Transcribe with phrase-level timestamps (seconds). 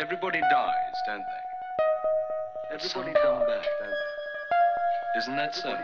[0.00, 2.74] Everybody dies, don't they?
[2.74, 5.18] Everybody come back, don't they?
[5.18, 5.76] Isn't that so?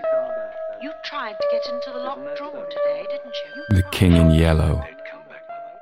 [0.80, 3.76] You tried to get into the locked drawer today, didn't you?
[3.76, 4.82] The King in Yellow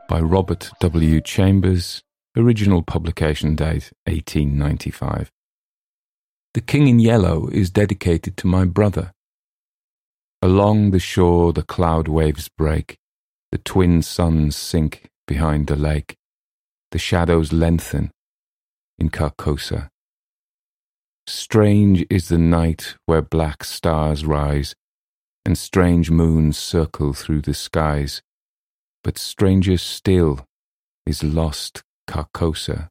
[0.09, 1.21] by Robert W.
[1.21, 2.03] Chambers,
[2.37, 5.31] original publication date 1895.
[6.55, 9.13] The King in Yellow is dedicated to my brother.
[10.43, 12.97] Along the shore the cloud waves break,
[13.53, 16.17] the twin suns sink behind the lake,
[16.91, 18.11] the shadows lengthen
[18.99, 19.89] in Carcosa.
[21.27, 24.75] Strange is the night where black stars rise,
[25.45, 28.23] and strange moons circle through the skies,
[29.03, 30.45] but stranger still
[31.07, 32.89] is lost Carcosa.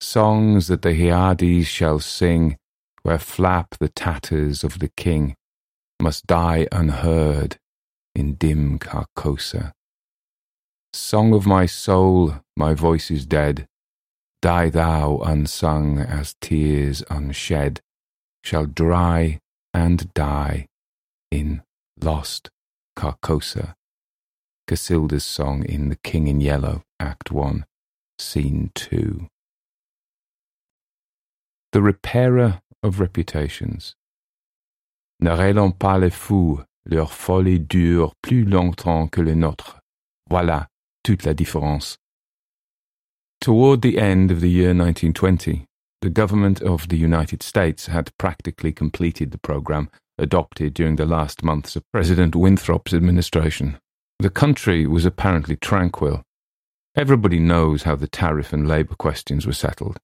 [0.00, 2.56] Songs that the Hyades shall sing,
[3.02, 5.34] where flap the tatters of the king,
[6.00, 7.56] must die unheard
[8.14, 9.72] in dim Carcosa.
[10.92, 13.66] Song of my soul, my voice is dead.
[14.42, 17.80] Die thou unsung as tears unshed,
[18.42, 19.38] shall dry
[19.72, 20.66] and die
[21.30, 21.62] in
[22.02, 22.50] Lost
[22.96, 23.74] Carcosa.
[24.66, 27.64] Casilda's song in The King in Yellow, Act 1,
[28.18, 29.28] Scene 2.
[31.70, 33.94] The Repairer of Reputations.
[35.20, 39.78] Ne rêlons pas les fous, leur folie dure plus longtemps que les nôtres.
[40.28, 40.66] Voilà
[41.04, 41.96] toute la différence.
[43.42, 45.64] Toward the end of the year 1920,
[46.00, 51.42] the government of the United States had practically completed the program adopted during the last
[51.42, 53.78] months of President Winthrop's administration.
[54.20, 56.22] The country was apparently tranquil.
[56.94, 59.98] Everybody knows how the tariff and labour questions were settled.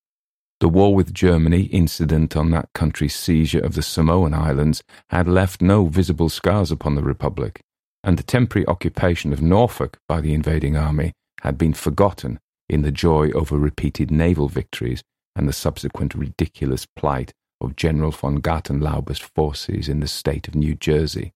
[0.59, 5.63] The war with Germany, incident on that country's seizure of the Samoan Islands, had left
[5.63, 7.61] no visible scars upon the Republic
[8.03, 12.93] and the temporary occupation of Norfolk by the invading army had been forgotten in the
[12.93, 15.03] joy over repeated naval victories
[15.35, 20.75] and the subsequent ridiculous plight of General von Gartenlaube's forces in the state of New
[20.75, 21.33] Jersey.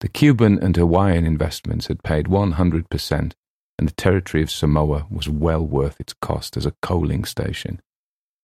[0.00, 3.32] The Cuban and Hawaiian investments had paid 100%,
[3.78, 7.80] and the territory of Samoa was well worth its cost as a coaling station.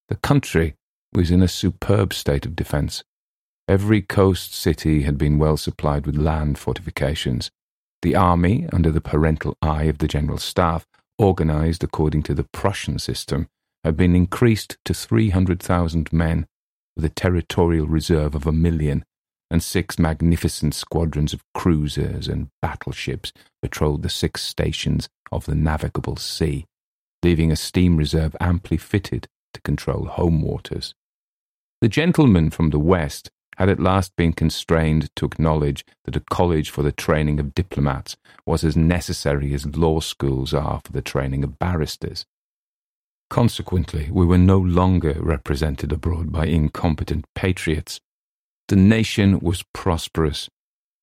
[0.07, 0.75] The country
[1.13, 3.03] was in a superb state of defence,
[3.69, 7.51] Every coast city had been well supplied with land fortifications.
[8.01, 10.87] The army, under the parental eye of the General Staff,
[11.19, 13.47] organized according to the Prussian system,
[13.83, 16.47] had been increased to 300,000 men,
[16.95, 19.03] with a territorial reserve of a million,
[19.51, 26.15] and six magnificent squadrons of cruisers and battleships patrolled the six stations of the navigable
[26.15, 26.65] sea,
[27.23, 30.93] leaving a steam reserve amply fitted to control home waters.
[31.81, 36.69] The gentlemen from the west had at last been constrained to acknowledge that a college
[36.69, 38.15] for the training of diplomats
[38.45, 42.25] was as necessary as law schools are for the training of barristers.
[43.29, 47.99] Consequently, we were no longer represented abroad by incompetent patriots.
[48.69, 50.49] The nation was prosperous.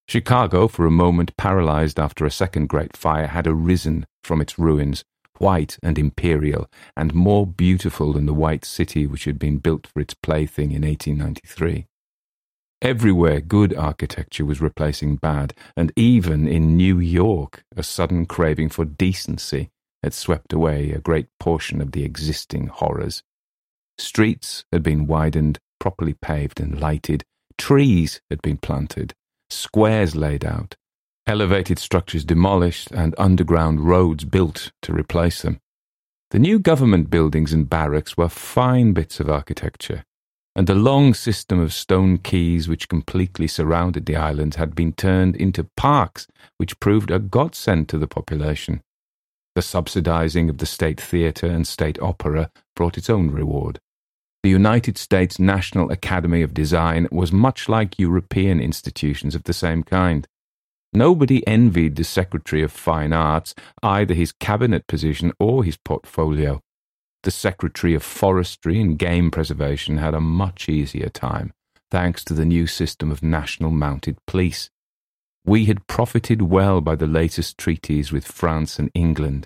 [0.08, 5.04] Chicago, for a moment paralyzed after a second great fire, had arisen from its ruins,
[5.38, 10.00] white and imperial, and more beautiful than the white city which had been built for
[10.00, 11.86] its plaything in 1893.
[12.82, 18.84] Everywhere, good architecture was replacing bad, and even in New York, a sudden craving for
[18.84, 19.70] decency
[20.02, 23.22] had swept away a great portion of the existing horrors.
[23.98, 27.24] Streets had been widened, properly paved and lighted,
[27.56, 29.14] trees had been planted,
[29.48, 30.76] squares laid out,
[31.26, 35.58] elevated structures demolished, and underground roads built to replace them.
[36.30, 40.04] The new government buildings and barracks were fine bits of architecture,
[40.56, 45.36] and the long system of stone quays which completely surrounded the island had been turned
[45.36, 48.80] into parks which proved a godsend to the population.
[49.54, 53.78] The subsidizing of the state theatre and state opera brought its own reward.
[54.42, 59.82] The United States National Academy of Design was much like European institutions of the same
[59.82, 60.26] kind.
[60.90, 66.62] Nobody envied the Secretary of Fine Arts either his cabinet position or his portfolio
[67.26, 71.52] the Secretary of Forestry and Game Preservation had a much easier time,
[71.90, 74.70] thanks to the new system of national mounted police.
[75.44, 79.44] We had profited well by the latest treaties with France and England.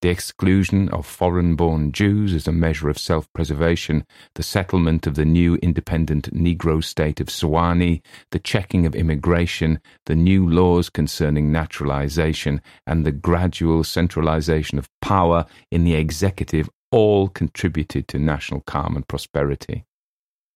[0.00, 5.14] The exclusion of foreign born Jews as a measure of self preservation, the settlement of
[5.14, 8.00] the new independent Negro state of Suanee,
[8.30, 15.44] the checking of immigration, the new laws concerning naturalization, and the gradual centralization of power
[15.70, 19.84] in the executive all contributed to national calm and prosperity.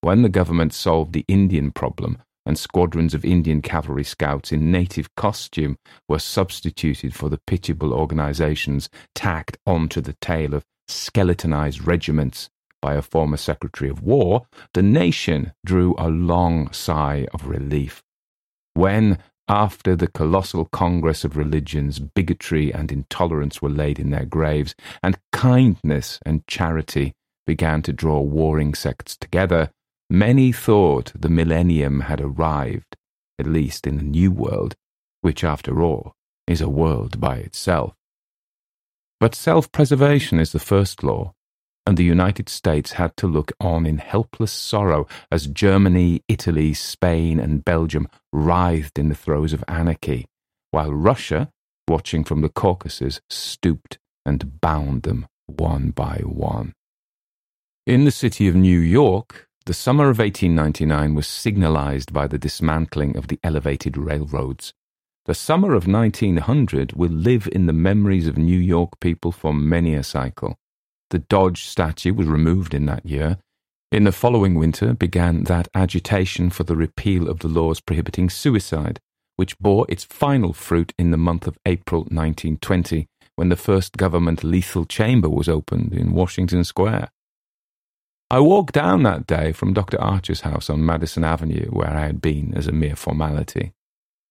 [0.00, 5.14] When the government solved the Indian problem and squadrons of Indian cavalry scouts in native
[5.14, 5.76] costume
[6.08, 12.50] were substituted for the pitiable organizations tacked onto the tail of skeletonized regiments
[12.80, 18.02] by a former Secretary of War, the nation drew a long sigh of relief.
[18.74, 19.18] When,
[19.48, 25.18] after the colossal congress of religions, bigotry and intolerance were laid in their graves, and
[25.32, 27.12] kindness and charity
[27.46, 29.70] began to draw warring sects together,
[30.08, 32.96] many thought the millennium had arrived,
[33.38, 34.74] at least in the New World,
[35.20, 36.14] which, after all,
[36.46, 37.94] is a world by itself.
[39.20, 41.32] But self preservation is the first law,
[41.86, 47.40] and the United States had to look on in helpless sorrow as Germany, Italy, Spain,
[47.40, 50.26] and Belgium writhed in the throes of anarchy,
[50.70, 51.50] while Russia,
[51.88, 56.72] watching from the Caucasus, stooped and bound them one by one.
[57.86, 63.16] In the city of New York, the summer of 1899 was signalized by the dismantling
[63.16, 64.72] of the elevated railroads.
[65.26, 69.94] The summer of 1900 will live in the memories of New York people for many
[69.94, 70.56] a cycle.
[71.12, 73.36] The Dodge statue was removed in that year.
[73.90, 78.98] In the following winter began that agitation for the repeal of the laws prohibiting suicide,
[79.36, 84.42] which bore its final fruit in the month of April 1920, when the first government
[84.42, 87.10] lethal chamber was opened in Washington Square.
[88.30, 90.00] I walked down that day from Dr.
[90.00, 93.74] Archer's house on Madison Avenue, where I had been as a mere formality.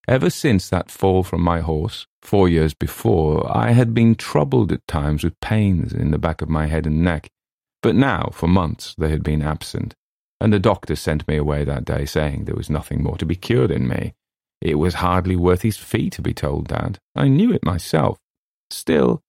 [0.07, 4.87] Ever since that fall from my horse, four years before, I had been troubled at
[4.87, 7.29] times with pains in the back of my head and neck,
[7.81, 9.95] but now, for months, they had been absent,
[10.39, 13.35] and the doctor sent me away that day saying there was nothing more to be
[13.35, 14.13] cured in me.
[14.61, 16.99] It was hardly worth his fee to be told that.
[17.15, 18.19] I knew it myself.
[18.69, 19.21] Still,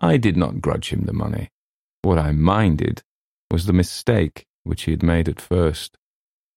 [0.00, 1.50] I did not grudge him the money.
[2.02, 3.02] What I minded
[3.50, 5.97] was the mistake which he had made at first.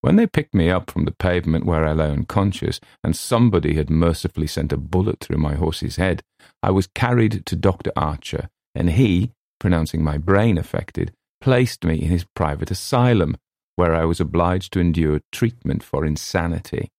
[0.01, 3.92] When they picked me up from the pavement where I lay unconscious, and somebody had
[3.92, 6.24] mercifully sent a bullet through my horse's head,
[6.63, 7.92] I was carried to Dr.
[7.95, 13.38] Archer, and he, pronouncing my brain affected, placed me in his private asylum,
[13.75, 16.89] where I was obliged to endure treatment for insanity.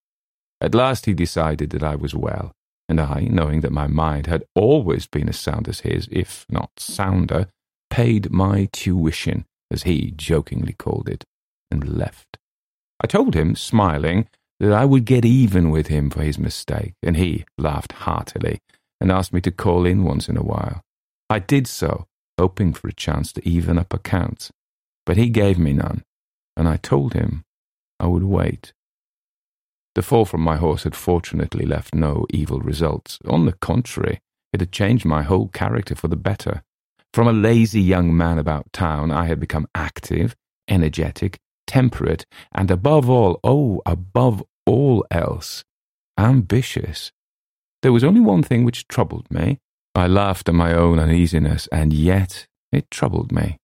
[0.61, 2.53] At last he decided that I was well,
[2.87, 6.71] and I, knowing that my mind had always been as sound as his, if not
[6.77, 7.47] sounder,
[7.89, 11.25] paid my tuition as he jokingly called it,
[11.69, 12.37] and left.
[13.01, 14.27] I told him, smiling,
[14.59, 18.59] that I would get even with him for his mistake, and he laughed heartily
[19.01, 20.81] and asked me to call in once in a while.
[21.29, 22.05] I did so,
[22.39, 24.51] hoping for a chance to even up accounts,
[25.05, 26.03] but he gave me none,
[26.55, 27.43] and I told him
[27.99, 28.73] I would wait.
[29.95, 33.19] The fall from my horse had fortunately left no evil results.
[33.27, 34.19] On the contrary,
[34.51, 36.63] it had changed my whole character for the better.
[37.13, 40.35] From a lazy young man about town, I had become active,
[40.67, 41.39] energetic,
[41.73, 45.63] temperate, and above all, oh, above all else,
[46.19, 47.11] ambitious.
[47.81, 49.57] There was only one thing which troubled me.
[49.95, 53.57] I laughed at my own uneasiness, and yet it troubled me.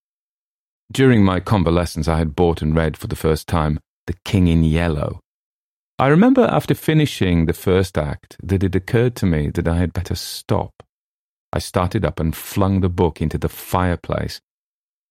[0.92, 4.64] During my convalescence, I had bought and read for the first time The King in
[4.64, 5.20] Yellow.
[6.00, 9.94] I remember after finishing the first act that it occurred to me that I had
[9.94, 10.74] better stop.
[11.54, 14.42] I started up and flung the book into the fireplace.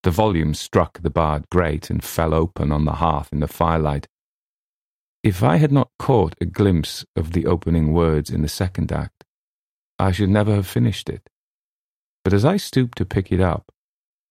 [0.08, 4.08] The volume struck the barred grate and fell open on the hearth in the firelight.
[5.22, 9.24] If I had not caught a glimpse of the opening words in the second act,
[9.98, 11.28] I should never have finished it.
[12.24, 13.70] But as I stooped to pick it up,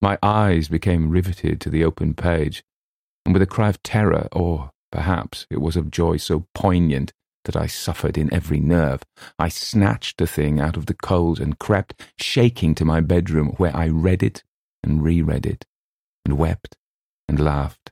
[0.01, 2.63] my eyes became riveted to the open page,
[3.23, 7.13] and with a cry of terror, or perhaps it was of joy so poignant
[7.45, 9.03] that I suffered in every nerve,
[9.37, 13.77] I snatched the thing out of the coals and crept, shaking, to my bedroom, where
[13.77, 14.41] I read it
[14.83, 15.65] and reread it,
[16.25, 16.75] and wept
[17.27, 17.91] and laughed,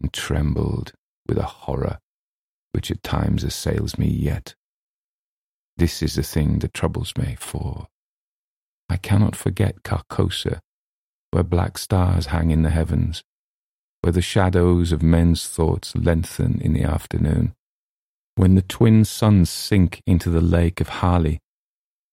[0.00, 0.92] and trembled
[1.26, 1.98] with a horror
[2.72, 4.54] which at times assails me yet.
[5.76, 7.86] This is the thing that troubles me, for
[8.88, 10.60] I cannot forget Carcosa,
[11.30, 13.22] where black stars hang in the heavens,
[14.00, 17.54] where the shadows of men's thoughts lengthen in the afternoon,
[18.34, 21.38] when the twin suns sink into the lake of Hali,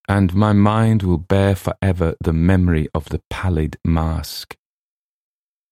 [0.10, 4.56] and my mind will bear forever the memory of the pallid mask.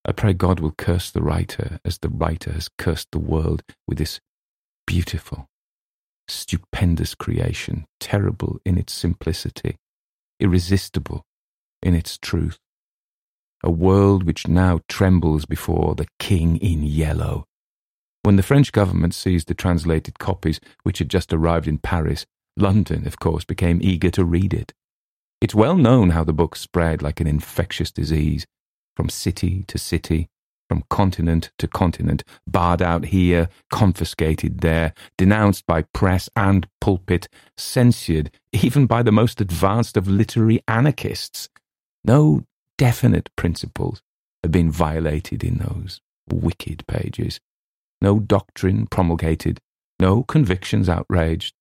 [0.06, 3.98] I pray God will curse the writer as the writer has cursed the world with
[3.98, 4.20] this
[4.86, 5.48] beautiful,
[6.28, 9.76] stupendous creation, terrible in its simplicity,
[10.40, 11.24] irresistible
[11.82, 12.60] in its truth.
[13.64, 17.46] A world which now trembles before the King in Yellow,
[18.22, 23.06] when the French government seized the translated copies which had just arrived in Paris, London,
[23.08, 24.74] of course, became eager to read it.
[25.40, 28.46] It's well known how the book spread like an infectious disease,
[28.96, 30.28] from city to city,
[30.68, 38.32] from continent to continent, barred out here, confiscated there, denounced by press and pulpit, censured
[38.52, 41.50] even by the most advanced of literary anarchists.
[42.04, 42.44] No
[42.78, 44.02] definite principles
[44.44, 47.40] have been violated in those wicked pages.
[48.02, 49.60] No doctrine promulgated,
[50.00, 51.54] no convictions outraged.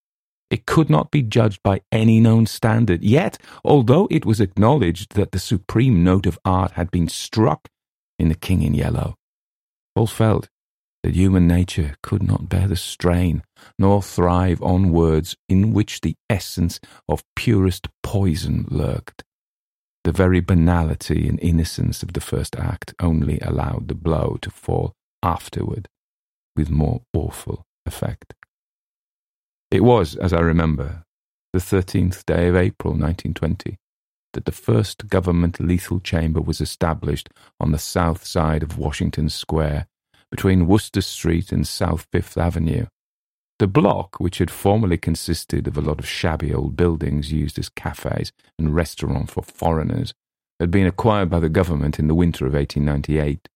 [0.50, 3.02] It could not be judged by any known standard.
[3.02, 7.68] Yet, although it was acknowledged that the supreme note of art had been struck
[8.18, 9.16] in The King in Yellow,
[9.94, 10.48] all felt
[11.02, 13.42] that human nature could not bear the strain,
[13.78, 19.24] nor thrive on words in which the essence of purest poison lurked.
[20.04, 24.92] The very banality and innocence of the first act only allowed the blow to fall
[25.22, 25.88] afterward
[26.54, 28.34] with more awful effect.
[29.70, 31.02] It was, as I remember,
[31.52, 33.76] the 13th day of April 1920
[34.32, 39.86] that the first government lethal chamber was established on the south side of Washington Square
[40.30, 42.86] between Wooster Street and South Fifth Avenue.
[43.58, 47.70] The block, which had formerly consisted of a lot of shabby old buildings used as
[47.70, 50.12] cafes and restaurants for foreigners,
[50.60, 53.48] had been acquired by the government in the winter of 1898.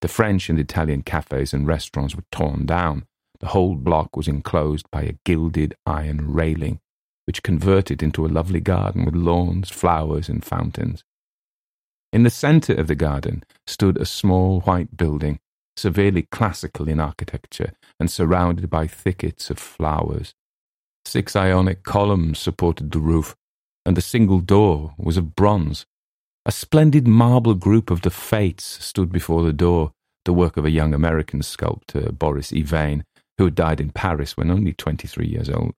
[0.00, 3.04] The French and Italian cafes and restaurants were torn down.
[3.40, 6.80] The whole block was enclosed by a gilded iron railing,
[7.26, 11.04] which converted into a lovely garden with lawns, flowers, and fountains.
[12.12, 15.40] In the centre of the garden stood a small white building
[15.78, 20.34] severely classical in architecture and surrounded by thickets of flowers.
[21.04, 23.34] Six ionic columns supported the roof,
[23.86, 25.86] and the single door was of bronze.
[26.44, 29.92] A splendid marble group of the Fates stood before the door,
[30.24, 33.04] the work of a young American sculptor, Boris Yvain,
[33.38, 35.72] who had died in Paris when only 23 years old.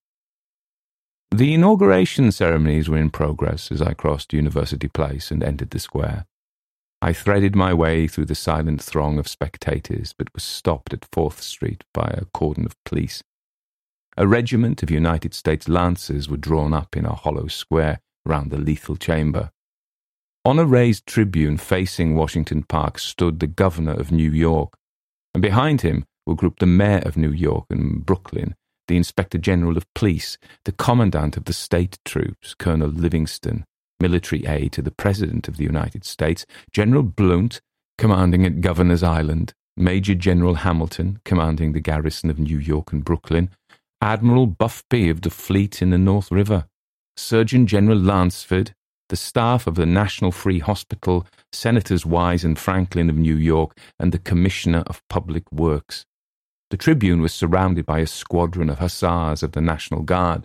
[1.31, 6.26] The inauguration ceremonies were in progress as I crossed University Place and entered the square.
[7.02, 11.40] I threaded my way through the silent throng of spectators, but was stopped at Fourth
[11.40, 13.23] Street by a cordon of police.
[14.17, 18.59] A regiment of United States Lancers were drawn up in a hollow square round the
[18.59, 19.50] lethal chamber.
[20.45, 24.75] On a raised tribune facing Washington Park stood the governor of New York,
[25.33, 28.54] and behind him were grouped the mayor of New York and Brooklyn,
[28.87, 33.64] the inspector general of police, the commandant of the state troops, Colonel Livingston,
[33.99, 37.60] military aid to the President of the United States, General Blount,
[37.99, 43.50] commanding at Governor's Island, Major General Hamilton, commanding the garrison of New York and Brooklyn,
[44.00, 46.66] Admiral Buffby of the fleet in the North River,
[47.16, 48.70] Surgeon General Lanceford,
[49.08, 54.12] the staff of the National Free Hospital, Senators Wyse and Franklin of New York, and
[54.12, 56.06] the Commissioner of Public Works.
[56.70, 60.44] The Tribune was surrounded by a squadron of hussars of the National Guard.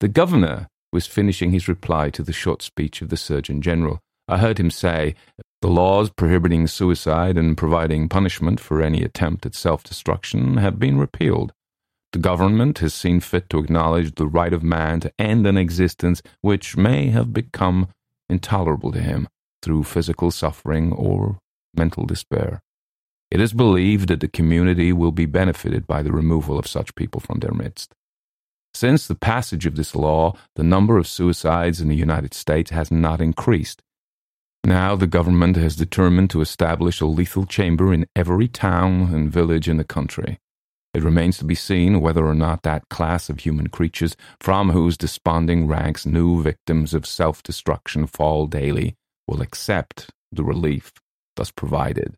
[0.00, 4.00] The governor was finishing his reply to the short speech of the Surgeon General.
[4.28, 5.14] I heard him say,
[5.60, 10.96] The laws prohibiting suicide and providing punishment for any attempt at self destruction have been
[10.96, 11.52] repealed.
[12.12, 16.22] The government has seen fit to acknowledge the right of man to end an existence
[16.40, 17.88] which may have become
[18.30, 19.28] intolerable to him
[19.62, 21.38] through physical suffering or
[21.76, 22.62] mental despair.
[23.34, 27.20] It is believed that the community will be benefited by the removal of such people
[27.20, 27.92] from their midst.
[28.72, 32.92] Since the passage of this law, the number of suicides in the United States has
[32.92, 33.82] not increased.
[34.62, 39.68] Now the government has determined to establish a lethal chamber in every town and village
[39.68, 40.38] in the country.
[40.94, 44.96] It remains to be seen whether or not that class of human creatures from whose
[44.96, 48.94] desponding ranks new victims of self destruction fall daily
[49.26, 50.92] will accept the relief
[51.34, 52.14] thus provided.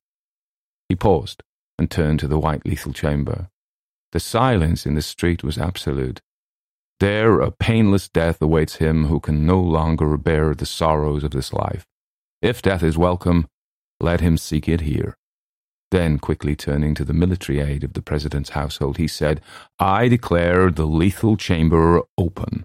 [0.89, 1.43] He paused
[1.79, 3.49] and turned to the white lethal chamber.
[4.13, 6.21] The silence in the street was absolute.
[7.01, 11.53] There a painless death awaits him who can no longer bear the sorrows of this
[11.53, 11.85] life.
[12.41, 13.49] If death is welcome,
[14.01, 15.17] let him seek it here.
[15.91, 19.41] Then, quickly turning to the military aide of the President's household, he said,
[19.79, 22.65] I declare the lethal chamber open.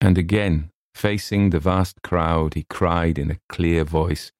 [0.00, 4.32] And again, facing the vast crowd, he cried in a clear voice,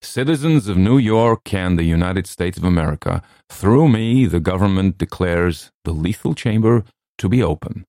[0.00, 5.70] Citizens of New York and the United States of America, through me the government declares
[5.84, 6.84] the lethal chamber
[7.18, 7.84] to be open.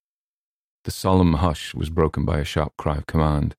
[0.85, 3.55] The solemn hush was broken by a sharp cry of command.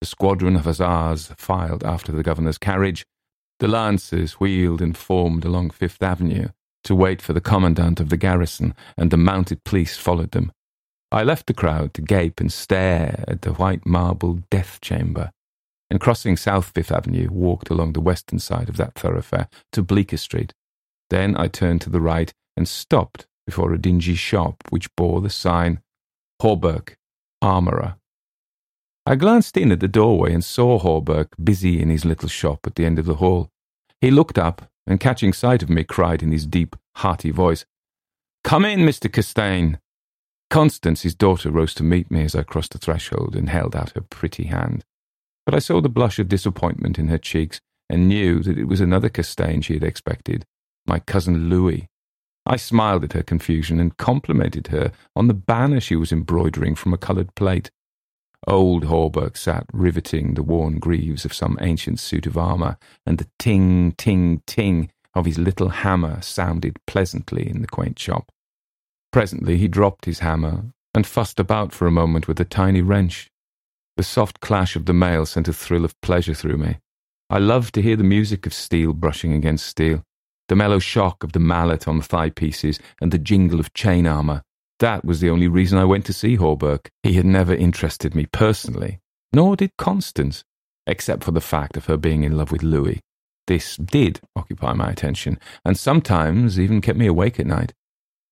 [0.00, 3.04] The squadron of hussars filed after the governor's carriage.
[3.58, 6.48] The lancers wheeled and formed along Fifth Avenue
[6.84, 10.52] to wait for the commandant of the garrison, and the mounted police followed them.
[11.10, 15.30] I left the crowd to gape and stare at the white marble death chamber,
[15.90, 20.16] and crossing South Fifth Avenue, walked along the western side of that thoroughfare to Bleecker
[20.16, 20.52] Street.
[21.10, 25.30] Then I turned to the right and stopped before a dingy shop which bore the
[25.30, 25.80] sign
[26.42, 26.96] Hawberk,
[27.40, 27.96] armourer.
[29.06, 32.74] I glanced in at the doorway and saw Hawberk busy in his little shop at
[32.74, 33.50] the end of the hall.
[34.00, 37.64] He looked up and, catching sight of me, cried in his deep, hearty voice,
[38.44, 39.12] Come in, Mr.
[39.12, 39.76] Castaigne.
[40.50, 43.90] Constance, his daughter, rose to meet me as I crossed the threshold and held out
[43.90, 44.84] her pretty hand.
[45.48, 48.82] But I saw the blush of disappointment in her cheeks and knew that it was
[48.82, 50.44] another Castaigne she had expected,
[50.86, 51.88] my cousin Louis.
[52.44, 56.92] I smiled at her confusion and complimented her on the banner she was embroidering from
[56.92, 57.70] a coloured plate.
[58.46, 62.76] Old Hawberk sat riveting the worn greaves of some ancient suit of armour,
[63.06, 68.30] and the ting, ting, ting of his little hammer sounded pleasantly in the quaint shop.
[69.12, 73.30] Presently he dropped his hammer and fussed about for a moment with a tiny wrench.
[73.98, 76.78] The soft clash of the mail sent a thrill of pleasure through me.
[77.30, 80.04] I loved to hear the music of steel brushing against steel,
[80.46, 84.06] the mellow shock of the mallet on the thigh pieces, and the jingle of chain
[84.06, 84.44] armour.
[84.78, 86.90] That was the only reason I went to see Hawberk.
[87.02, 89.00] He had never interested me personally,
[89.32, 90.44] nor did Constance,
[90.86, 93.00] except for the fact of her being in love with Louis.
[93.48, 97.74] This did occupy my attention, and sometimes even kept me awake at night.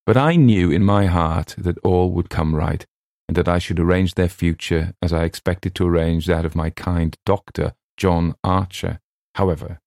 [0.05, 2.85] But I knew in my heart that all would come right,
[3.27, 6.69] and that I should arrange their future as I expected to arrange that of my
[6.69, 8.99] kind doctor John Archer.
[9.35, 9.79] However,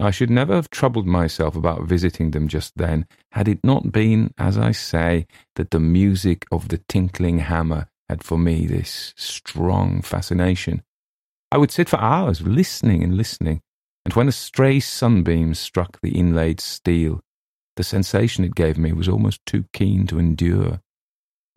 [0.00, 4.32] I should never have troubled myself about visiting them just then, had it not been,
[4.38, 5.26] as I say,
[5.56, 10.82] that the music of the tinkling hammer had for me this strong fascination.
[11.50, 13.60] I would sit for hours listening and listening,
[14.04, 17.20] and when a stray sunbeam struck the inlaid steel,
[17.76, 20.80] the sensation it gave me was almost too keen to endure.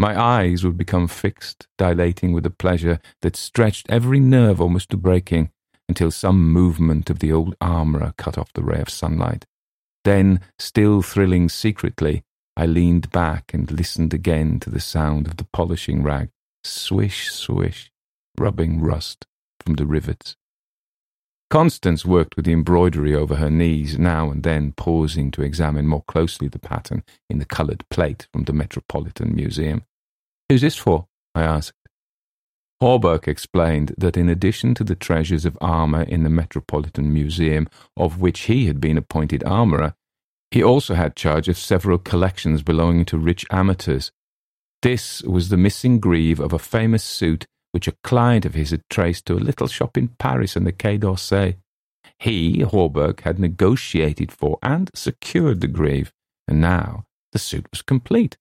[0.02, 4.98] My eyes would become fixed, dilating with a pleasure that stretched every nerve almost to
[4.98, 5.52] breaking,
[5.88, 9.46] until some movement of the old armourer cut off the ray of sunlight.
[10.04, 12.24] Then, still thrilling secretly,
[12.58, 16.32] I leaned back and listened again to the sound of the polishing rag,
[16.64, 17.92] swish, swish,
[18.40, 19.28] rubbing rust
[19.64, 20.36] from the rivets.
[21.52, 26.04] Constance worked with the embroidery over her knees, now and then pausing to examine more
[26.08, 29.84] closely the pattern in the coloured plate from the Metropolitan Museum.
[30.52, 31.06] Who's this for?
[31.34, 31.88] I asked.
[32.82, 38.20] Hawberk explained that in addition to the treasures of armour in the Metropolitan Museum, of
[38.20, 39.94] which he had been appointed armourer,
[40.50, 44.12] he also had charge of several collections belonging to rich amateurs.
[44.82, 48.82] This was the missing greave of a famous suit which a client of his had
[48.90, 51.56] traced to a little shop in Paris on the Quai d'Orsay.
[52.20, 56.12] He, Hawberk, had negotiated for and secured the greave,
[56.46, 58.36] and now the suit was complete.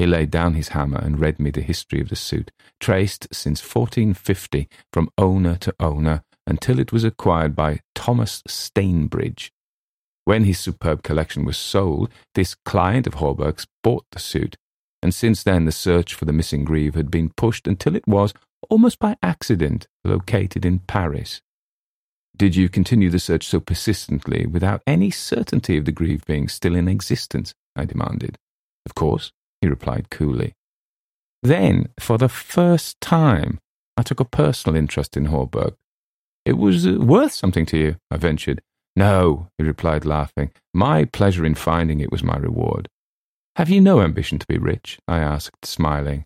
[0.00, 3.60] He laid down his hammer and read me the history of the suit, traced since
[3.60, 9.50] 1450 from owner to owner until it was acquired by Thomas Stainbridge.
[10.24, 14.56] When his superb collection was sold, this client of Hawberk's bought the suit,
[15.02, 18.32] and since then the search for the missing greave had been pushed until it was,
[18.70, 21.42] almost by accident, located in Paris.
[22.34, 26.74] Did you continue the search so persistently without any certainty of the greave being still
[26.74, 27.52] in existence?
[27.76, 28.38] I demanded.
[28.86, 30.54] Of course he replied coolly.
[31.42, 33.60] Then, for the first time,
[33.96, 35.74] I took a personal interest in Hawberk.
[36.44, 38.62] It was uh, worth something to you, I ventured.
[38.96, 40.50] No, he replied, laughing.
[40.74, 42.88] My pleasure in finding it was my reward.
[43.56, 44.98] Have you no ambition to be rich?
[45.06, 46.24] I asked, smiling.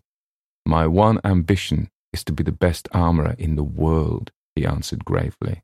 [0.65, 5.61] My one ambition is to be the best armourer in the world, he answered gravely.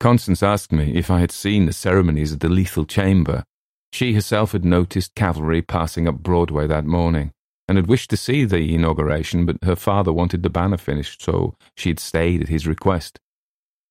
[0.00, 3.44] Constance asked me if I had seen the ceremonies at the lethal chamber,
[3.92, 7.32] she herself had noticed cavalry passing up Broadway that morning,
[7.66, 11.54] and had wished to see the inauguration, but her father wanted the banner finished, so
[11.76, 13.18] she had stayed at his request.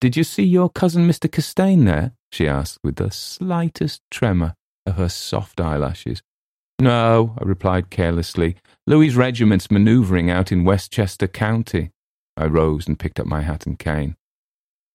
[0.00, 1.30] Did you see your cousin Mr.
[1.30, 2.12] Castaigne there?
[2.30, 4.54] she asked, with the slightest tremor
[4.86, 6.22] of her soft eyelashes.
[6.80, 8.56] No, I replied carelessly.
[8.86, 11.90] Louis's regiment's manoeuvring out in Westchester County.
[12.36, 14.14] I rose and picked up my hat and cane.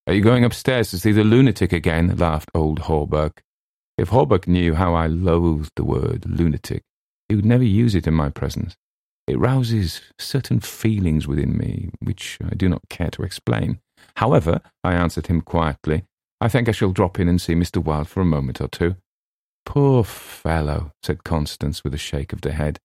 [0.07, 2.15] Are you going upstairs to see the lunatic again?
[2.15, 3.41] laughed old Hawberk.
[3.97, 6.83] If Hawberk knew how I loathed the word lunatic,
[7.29, 8.75] he would never use it in my presence.
[9.27, 13.79] It rouses certain feelings within me which I do not care to explain.
[14.17, 16.03] However, I answered him quietly,
[16.41, 17.81] I think I shall drop in and see Mr.
[17.81, 18.95] Wilde for a moment or two.
[19.65, 22.79] Poor fellow, said Constance with a shake of the head.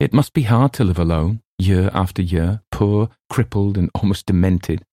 [0.00, 4.84] It must be hard to live alone, year after year, poor, crippled, and almost demented.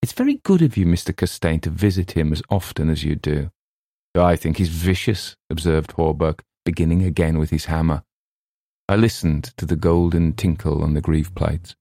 [0.00, 1.14] It's very good of you, Mr.
[1.14, 3.50] Castaigne, to visit him as often as you do.
[4.16, 8.02] I think he's vicious, observed Hawberk, beginning again with his hammer.
[8.88, 11.74] I listened to the golden tinkle on the greave plates.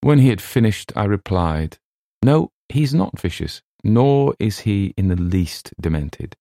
[0.00, 1.78] When he had finished, I replied,
[2.22, 6.36] No, he's not vicious, nor is he in the least demented.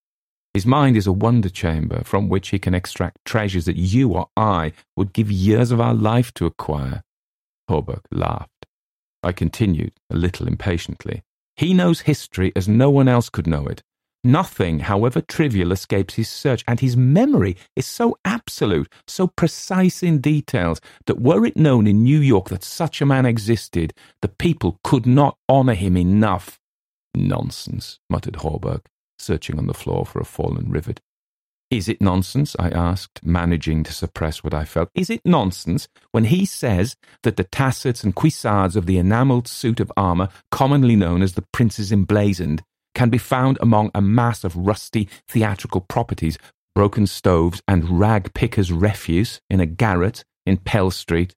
[0.54, 4.28] His mind is a wonder chamber from which he can extract treasures that you or
[4.36, 7.04] I would give years of our life to acquire.
[7.70, 8.66] Hawberk laughed.
[9.24, 11.24] I continued, a little impatiently.
[11.56, 13.84] He knows history as no one else could know it,
[14.28, 20.20] Nothing, however trivial, escapes his search, and his memory is so absolute, so precise in
[20.20, 24.82] details, that were it known in New York that such a man existed, the people
[24.84, 26.60] could not honour him enough.
[27.16, 28.88] Nonsense, muttered Hawberk,
[29.18, 31.00] searching on the floor for a fallen rivet.
[31.72, 32.54] Is it nonsense?
[32.60, 34.90] I asked, managing to suppress what I felt.
[34.94, 39.80] Is it nonsense when he says that the tassets and cuissards of the enamelled suit
[39.80, 42.62] of armour, commonly known as the Prince's Emblazoned,
[42.98, 46.40] can be found among a mass of rusty theatrical properties,
[46.74, 51.36] broken stoves, and rag pickers' refuse in a garret in Pell Street?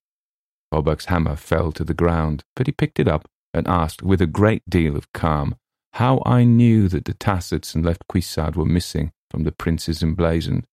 [0.72, 4.26] Hawberk's hammer fell to the ground, but he picked it up and asked with a
[4.26, 5.54] great deal of calm
[5.92, 10.64] how I knew that the tassets and left cuissard were missing from the prince's emblazoned.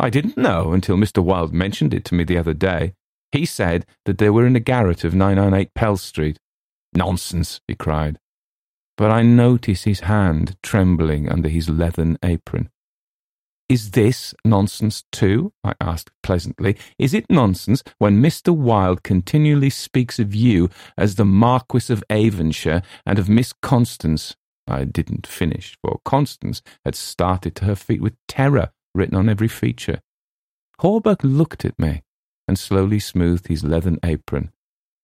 [0.00, 1.22] I didn't know until Mr.
[1.22, 2.94] Wilde mentioned it to me the other day.
[3.30, 6.40] He said that they were in the garret of 998 Pell Street.
[6.94, 8.18] Nonsense, he cried.
[8.96, 12.70] But I noticed his hand trembling under his leathern apron.
[13.68, 15.52] Is this nonsense too?
[15.64, 16.76] I asked pleasantly.
[16.98, 18.54] Is it nonsense when Mr.
[18.54, 24.36] Wilde continually speaks of you as the Marquis of Avonshire and of Miss Constance
[24.68, 29.48] I didn't finish, for Constance had started to her feet with terror written on every
[29.48, 30.00] feature.
[30.80, 32.02] Hawberk looked at me
[32.48, 34.52] and slowly smoothed his leathern apron.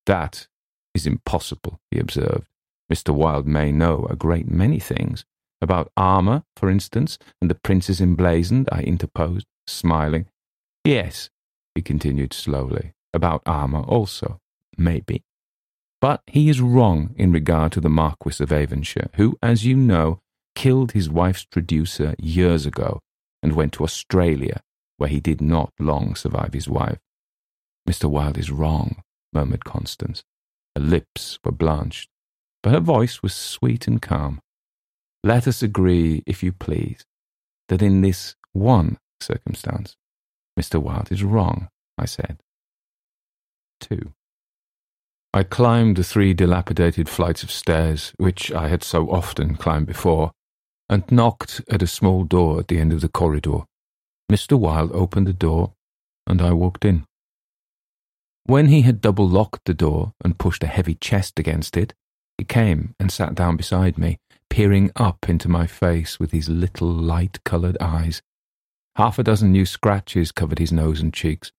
[0.06, 0.48] That
[0.94, 2.48] is impossible, he observed.
[2.92, 3.14] Mr.
[3.14, 5.24] Wilde may know a great many things.
[5.62, 10.26] About armour, for instance, and the prince's emblazoned, I interposed, smiling.
[10.84, 11.30] Yes,
[11.74, 14.40] he continued slowly, about armour also,
[14.76, 15.22] maybe.
[16.02, 20.20] But he is wrong in regard to the Marquis of Avonshire, who, as you know,
[20.54, 23.00] killed his wife's traducer years ago
[23.42, 24.60] and went to Australia,
[24.98, 26.98] where he did not long survive his wife.
[27.88, 28.04] Mr.
[28.10, 29.02] Wilde is wrong,
[29.32, 30.24] murmured Constance.
[30.76, 32.10] Her lips were blanched,
[32.62, 34.40] but her voice was sweet and calm.
[35.24, 37.04] Let us agree, if you please,
[37.68, 39.96] that in this one circumstance,
[40.58, 40.80] Mr.
[40.80, 42.38] Wilde is wrong, I said.
[43.80, 44.12] 2.
[45.34, 50.32] I climbed the three dilapidated flights of stairs, which I had so often climbed before,
[50.88, 53.60] and knocked at a small door at the end of the corridor.
[54.30, 54.58] Mr.
[54.58, 55.72] Wilde opened the door,
[56.26, 57.06] and I walked in.
[58.44, 61.94] When he had double locked the door and pushed a heavy chest against it,
[62.42, 64.18] he came and sat down beside me,
[64.50, 68.20] peering up into my face with his little light coloured eyes.
[68.96, 71.52] Half a dozen new scratches covered his nose and cheeks,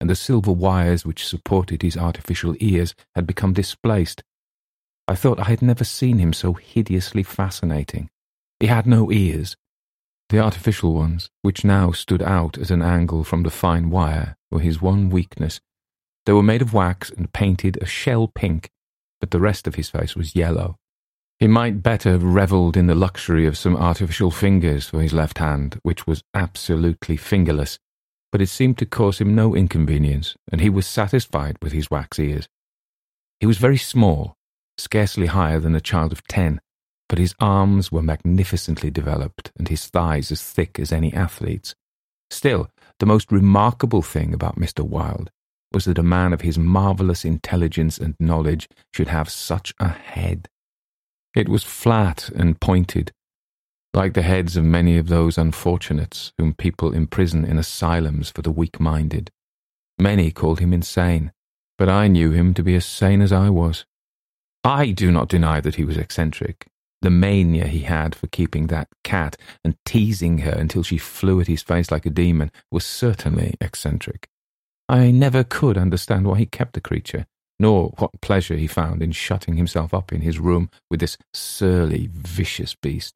[0.00, 4.22] and the silver wires which supported his artificial ears had become displaced.
[5.08, 8.08] I thought I had never seen him so hideously fascinating.
[8.60, 9.56] He had no ears.
[10.28, 14.60] The artificial ones, which now stood out at an angle from the fine wire, were
[14.60, 15.60] his one weakness.
[16.26, 18.70] They were made of wax and painted a shell pink,
[19.20, 20.76] but the rest of his face was yellow.
[21.38, 25.38] He might better have revelled in the luxury of some artificial fingers for his left
[25.38, 27.78] hand, which was absolutely fingerless,
[28.32, 32.18] but it seemed to cause him no inconvenience, and he was satisfied with his wax
[32.18, 32.48] ears.
[33.38, 34.34] He was very small,
[34.76, 36.60] scarcely higher than a child of ten,
[37.08, 41.74] but his arms were magnificently developed and his thighs as thick as any athlete's.
[42.30, 44.84] Still, the most remarkable thing about Mr.
[44.84, 45.30] Wilde
[45.72, 50.48] was that a man of his marvellous intelligence and knowledge should have such a head.
[51.36, 53.12] It was flat and pointed,
[53.94, 58.50] like the heads of many of those unfortunates whom people imprison in asylums for the
[58.50, 59.30] weak minded.
[59.98, 61.32] Many called him insane,
[61.76, 63.84] but I knew him to be as sane as I was.
[64.64, 66.66] I do not deny that he was eccentric.
[67.00, 71.46] The mania he had for keeping that cat and teasing her until she flew at
[71.46, 74.28] his face like a demon was certainly eccentric.
[74.88, 77.26] I never could understand why he kept the creature,
[77.58, 82.08] nor what pleasure he found in shutting himself up in his room with this surly,
[82.10, 83.14] vicious beast.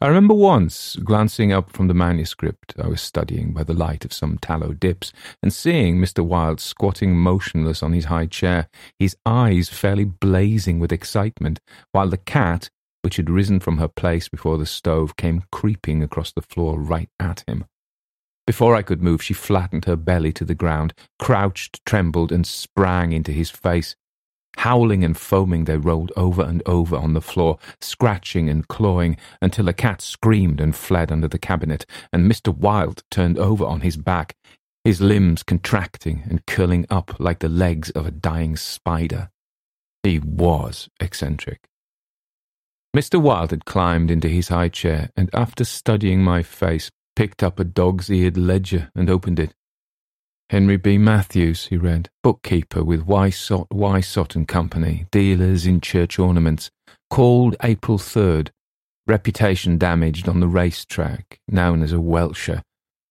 [0.00, 4.12] I remember once glancing up from the manuscript I was studying by the light of
[4.12, 6.24] some tallow dips and seeing Mr.
[6.24, 12.16] Wilde squatting motionless on his high chair, his eyes fairly blazing with excitement, while the
[12.16, 12.70] cat,
[13.02, 17.10] which had risen from her place before the stove, came creeping across the floor right
[17.18, 17.64] at him.
[18.48, 23.12] Before I could move, she flattened her belly to the ground, crouched, trembled, and sprang
[23.12, 23.94] into his face.
[24.56, 29.66] Howling and foaming, they rolled over and over on the floor, scratching and clawing, until
[29.66, 32.56] the cat screamed and fled under the cabinet, and Mr.
[32.56, 34.34] Wilde turned over on his back,
[34.82, 39.28] his limbs contracting and curling up like the legs of a dying spider.
[40.02, 41.68] He was eccentric.
[42.96, 43.20] Mr.
[43.20, 47.64] Wilde had climbed into his high chair, and after studying my face, picked up a
[47.64, 49.52] dog's eared ledger and opened it.
[50.50, 50.98] Henry B.
[50.98, 56.70] Matthews, he read, bookkeeper with Wysott, Wysott and Company, dealers in church ornaments,
[57.10, 58.50] called April 3rd,
[59.08, 62.62] reputation damaged on the racetrack, known as a Welsher,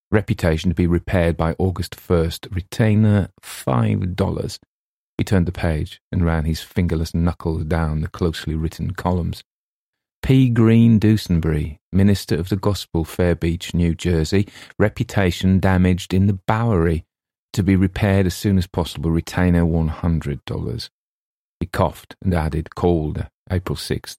[0.10, 4.60] reputation to be repaired by August 1st, retainer $5.
[5.18, 9.44] He turned the page and ran his fingerless knuckles down the closely written columns.
[10.22, 10.50] P.
[10.50, 17.06] Green Dusenbury, minister of the gospel, Fair Beach, New Jersey, reputation damaged in the Bowery,
[17.54, 20.90] to be repaired as soon as possible, retainer $100.
[21.60, 24.18] He coughed and added, called April 6th.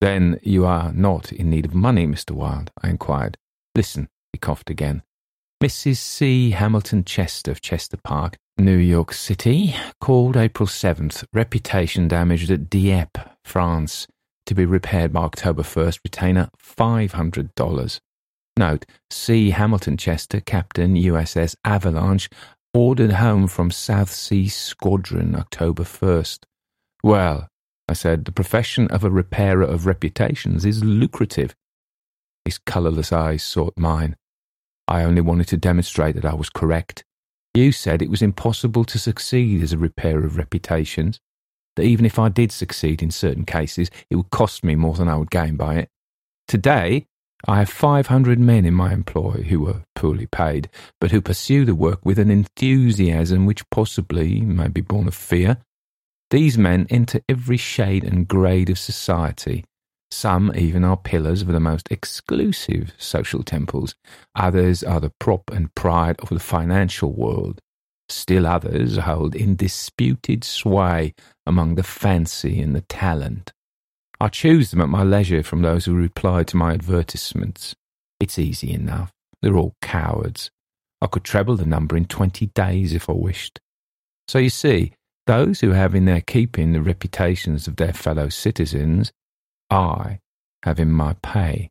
[0.00, 2.32] Then you are not in need of money, Mr.
[2.32, 3.36] Wilde, I inquired.
[3.74, 5.02] Listen, he coughed again.
[5.62, 5.98] Mrs.
[5.98, 6.50] C.
[6.50, 13.20] Hamilton Chester of Chester Park, New York City, called April 7th, reputation damaged at Dieppe,
[13.44, 14.08] France,
[14.46, 18.00] to be repaired by October 1st, retainer $500.
[18.56, 19.50] Note, C.
[19.50, 22.28] Hamilton Chester, Captain, USS Avalanche,
[22.74, 26.40] ordered home from South Sea Squadron, October 1st.
[27.02, 27.48] Well,
[27.88, 31.54] I said, the profession of a repairer of reputations is lucrative.
[32.44, 34.16] His colourless eyes sought mine.
[34.88, 37.04] I only wanted to demonstrate that I was correct.
[37.54, 41.20] You said it was impossible to succeed as a repairer of reputations,
[41.76, 45.08] that even if I did succeed in certain cases, it would cost me more than
[45.08, 45.88] I would gain by it.
[46.48, 47.06] Today,
[47.46, 50.68] I have 500 men in my employ who are poorly paid,
[51.00, 55.58] but who pursue the work with an enthusiasm which possibly may be born of fear.
[56.30, 59.64] These men enter every shade and grade of society.
[60.12, 63.96] Some even are pillars of the most exclusive social temples.
[64.36, 67.60] Others are the prop and pride of the financial world.
[68.08, 71.14] Still others hold indisputed sway
[71.46, 73.52] among the fancy and the talent.
[74.20, 77.74] I choose them at my leisure from those who reply to my advertisements.
[78.20, 79.10] It's easy enough.
[79.40, 80.50] They're all cowards.
[81.00, 83.58] I could treble the number in twenty days if I wished.
[84.28, 84.92] So you see,
[85.26, 89.12] those who have in their keeping the reputations of their fellow citizens,
[89.70, 90.20] I
[90.62, 91.70] have in my pay.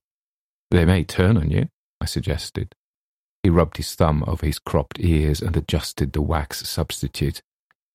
[0.70, 1.68] They may turn on you,
[2.02, 2.74] I suggested.
[3.44, 7.42] He rubbed his thumb over his cropped ears and adjusted the wax substitute.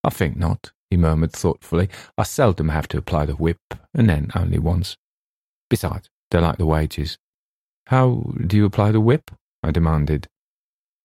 [0.02, 1.88] I think not, he murmured thoughtfully.
[2.16, 3.60] I seldom have to apply the whip,
[3.94, 4.96] and then only once.
[5.68, 7.18] Besides, they like the wages.
[7.86, 9.30] How do you apply the whip?
[9.62, 10.28] I demanded.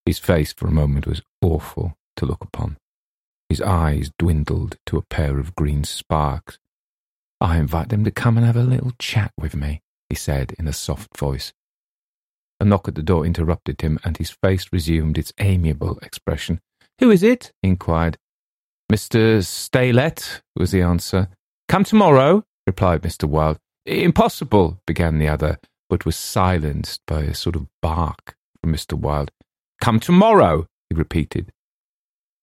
[0.06, 2.78] His face for a moment was awful to look upon.
[3.50, 6.58] His eyes dwindled to a pair of green sparks.
[7.40, 10.68] I invite them to come and have a little chat with me, he said in
[10.68, 11.54] a soft voice.
[12.60, 16.62] A knock at the door interrupted him, and his face resumed its amiable expression.
[17.00, 17.52] Who is it?
[17.64, 18.18] he inquired.
[18.92, 19.38] Mr.
[19.38, 21.30] Steylette, was the answer.
[21.70, 23.24] Come tomorrow, replied Mr.
[23.24, 23.58] Wilde.
[23.86, 29.00] Impossible, began the other, but was silenced by a sort of bark from Mr.
[29.00, 29.32] Wilde.
[29.80, 31.54] Come tomorrow, he repeated.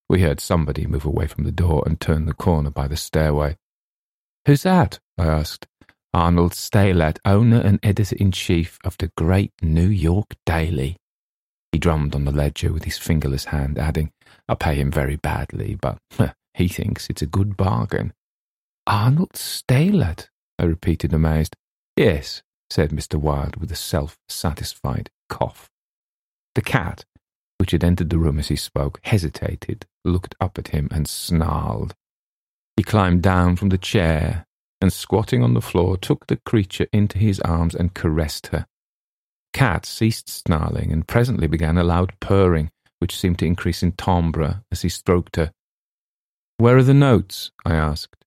[0.09, 3.55] We heard somebody move away from the door and turn the corner by the stairway.
[4.47, 4.97] Who's that?
[5.19, 5.67] I asked.
[6.15, 10.97] Arnold Steylette, owner and editor in chief of the great New York Daily.
[11.71, 14.11] He drummed on the ledger with his fingerless hand, adding,
[14.47, 15.99] I pay him very badly, but
[16.59, 18.13] he thinks it's a good bargain.
[18.85, 20.27] Arnold Steylette,
[20.59, 21.55] I repeated, amazed.
[21.95, 23.15] Yes, said Mr.
[23.15, 25.69] Wilde with a self satisfied cough.
[26.55, 27.05] The cat,
[27.57, 31.95] which had entered the room as he spoke, hesitated, looked up at him, and snarled.
[32.75, 34.45] He climbed down from the chair
[34.81, 38.65] and squatting on the floor, took the creature into his arms and caressed her.
[39.53, 42.69] Cat ceased snarling and presently began a loud purring,
[42.99, 45.51] which seemed to increase in timbre as he stroked her.
[46.59, 47.51] Where are the notes?
[47.65, 48.25] I asked.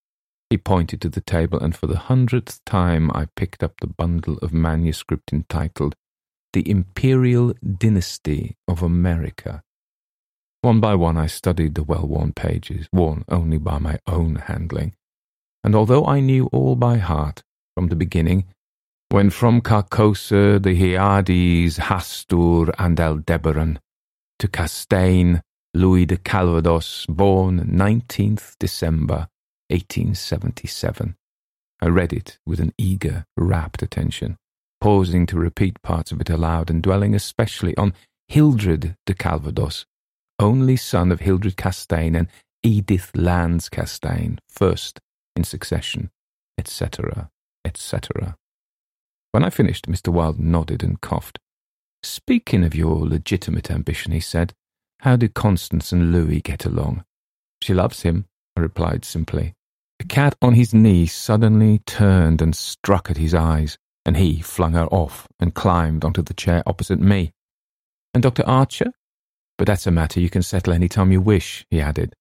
[0.49, 4.39] He pointed to the table, and for the hundredth time I picked up the bundle
[4.39, 5.95] of manuscript entitled
[6.55, 9.63] The Imperial Dynasty of America.
[10.63, 14.95] One by one I studied the well worn pages, worn only by my own handling,
[15.63, 17.43] and although I knew all by heart
[17.75, 18.45] from the beginning,
[19.11, 23.79] when from Carcosa, the Hyades, Hastur, and Aldebaran,
[24.39, 25.43] to Castaigne,
[25.75, 29.29] Louis de Calvados, born 19th December
[29.71, 31.17] 1877.
[31.81, 34.37] I read it with an eager, rapt attention,
[34.83, 37.95] pausing to repeat parts of it aloud and dwelling especially on
[38.29, 39.87] Hildred de Calvados,
[40.39, 42.29] only son of Hildred Castaigne and
[42.63, 45.01] Edythe Landes Castaigne, first
[45.35, 46.11] in succession,
[46.59, 47.31] etc.,
[47.65, 48.37] etc.
[49.31, 50.09] When I finished, Mr.
[50.13, 51.39] Wilde nodded and coughed.
[52.03, 54.53] Speaking of your legitimate ambition, he said,
[55.03, 57.05] how did Constance and Louis get along?
[57.61, 59.55] She loves him, I replied simply.
[59.99, 64.75] The cat on his knee suddenly turned and struck at his eyes, and he flung
[64.75, 67.33] her off and climbed onto the chair opposite me.
[68.15, 68.47] And Dr.
[68.47, 68.93] Archer?
[69.59, 72.15] But that's a matter you can settle any time you wish, he added.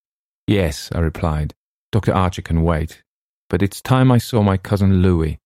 [0.48, 1.54] Yes, I replied.
[1.92, 2.16] Dr.
[2.16, 3.04] Archer can wait.
[3.48, 5.38] But it's time I saw my cousin Louis.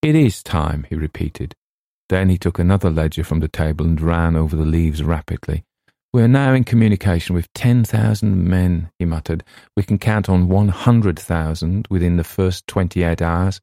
[0.00, 1.54] It is time, he repeated.
[2.08, 5.64] Then he took another ledger from the table and ran over the leaves rapidly.
[6.12, 9.44] We are now in communication with 10,000 men, he muttered.
[9.76, 13.60] We can count on 100,000 within the first 28 hours.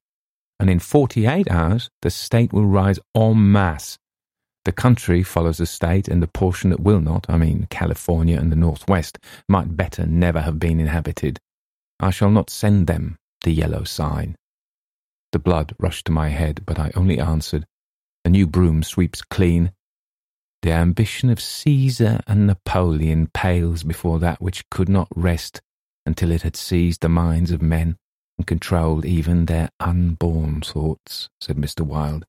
[0.60, 3.98] and in 48 hours the state will rise en masse.
[4.66, 8.52] The country follows the state, and the portion that will not, I mean California and
[8.52, 11.40] the Northwest, might better never have been inhabited.
[12.00, 14.36] I shall not send them the yellow sign.
[15.32, 17.66] The blood rushed to my head, but I only answered,
[18.26, 19.72] A new broom sweeps clean.
[20.62, 25.62] The ambition of Caesar and Napoleon pales before that which could not rest
[26.06, 27.98] until it had seized the minds of men
[28.38, 31.82] and controlled even their unborn thoughts, said Mr.
[31.82, 32.26] Wilde.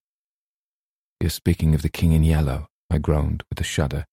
[1.21, 4.07] You're speaking of the king in yellow, I groaned with a shudder.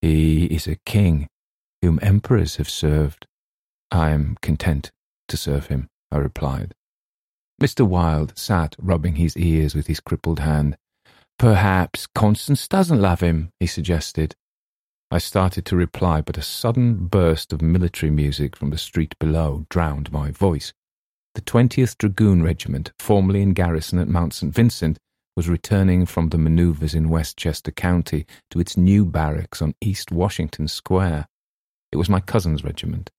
[0.00, 1.28] He is a king
[1.80, 3.26] whom emperors have served.
[3.90, 4.90] I am content
[5.28, 6.74] to serve him, I replied.
[7.60, 7.86] Mr.
[7.86, 10.76] Wilde sat rubbing his ears with his crippled hand.
[11.42, 14.36] Perhaps Constance doesn't love him, he suggested.
[15.10, 19.66] I started to reply, but a sudden burst of military music from the street below
[19.68, 20.72] drowned my voice.
[21.34, 24.54] The 20th Dragoon Regiment, formerly in garrison at Mount St.
[24.54, 24.98] Vincent,
[25.36, 30.68] was returning from the manoeuvres in Westchester County to its new barracks on East Washington
[30.68, 31.26] Square.
[31.90, 33.10] It was my cousin's regiment.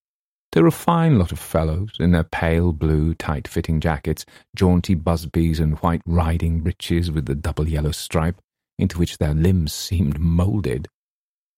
[0.54, 4.24] They were a fine lot of fellows in their pale blue, tight fitting jackets,
[4.56, 8.40] jaunty busbies, and white riding breeches with the double yellow stripe,
[8.78, 10.88] into which their limbs seemed moulded.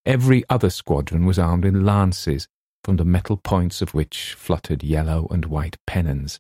[0.06, 2.48] Every other squadron was armed with lances,
[2.86, 6.40] from the metal points of which fluttered yellow and white pennons.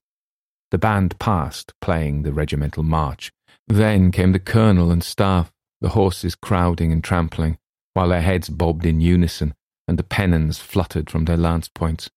[0.71, 3.33] The band passed, playing the regimental march.
[3.67, 7.57] Then came the colonel and staff, the horses crowding and trampling,
[7.95, 9.53] while their heads bobbed in unison,
[9.89, 12.09] and the pennons fluttered from their lance points.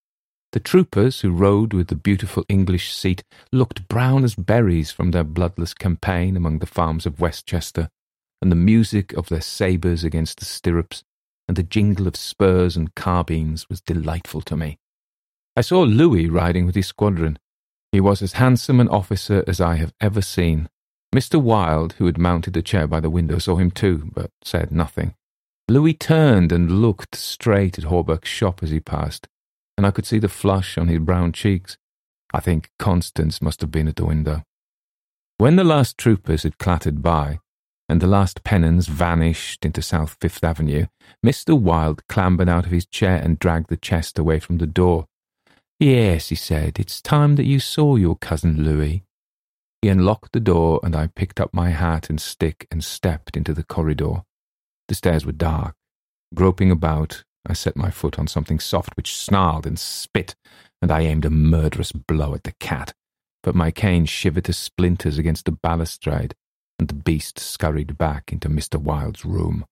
[0.53, 5.25] The troopers who rode with the beautiful English seat looked brown as berries from their
[5.25, 7.91] bloodless campaign among the farms of Westchester,
[8.41, 11.05] and the music of their sabres against the stirrups
[11.49, 14.79] and the jingle of spurs and carbines was delightful to me.
[15.57, 17.39] I saw Louis riding with his squadron.
[17.91, 20.69] He was as handsome an officer as I have ever seen.
[21.15, 21.41] Mr.
[21.41, 25.15] Wilde, who had mounted a chair by the window, saw him too, but said nothing.
[25.69, 29.27] Louis turned and looked straight at Hawberk's shop as he passed,
[29.79, 31.79] and I could see the flush on his brown cheeks.
[32.35, 34.43] I think Constance must have been at the window.
[35.37, 37.39] When the last troopers had clattered by,
[37.89, 40.87] and the last pennons vanished into South Fifth Avenue,
[41.25, 41.59] Mr.
[41.59, 45.07] Wilde clambered out of his chair and dragged the chest away from the door.
[45.79, 49.05] Yes, he said, it's time that you saw your cousin Louis.
[49.81, 53.55] He unlocked the door, and I picked up my hat and stick and stepped into
[53.55, 54.25] the corridor.
[54.89, 55.77] The stairs were dark.
[56.35, 60.35] Groping about, I set my foot on something soft which snarled and spit,
[60.83, 62.93] and I aimed a murderous blow at the cat.
[63.43, 66.35] But my cane shivered to splinters against the balustrade,
[66.79, 68.81] and the beast scurried back into Mr.
[68.81, 69.65] Wilde's room.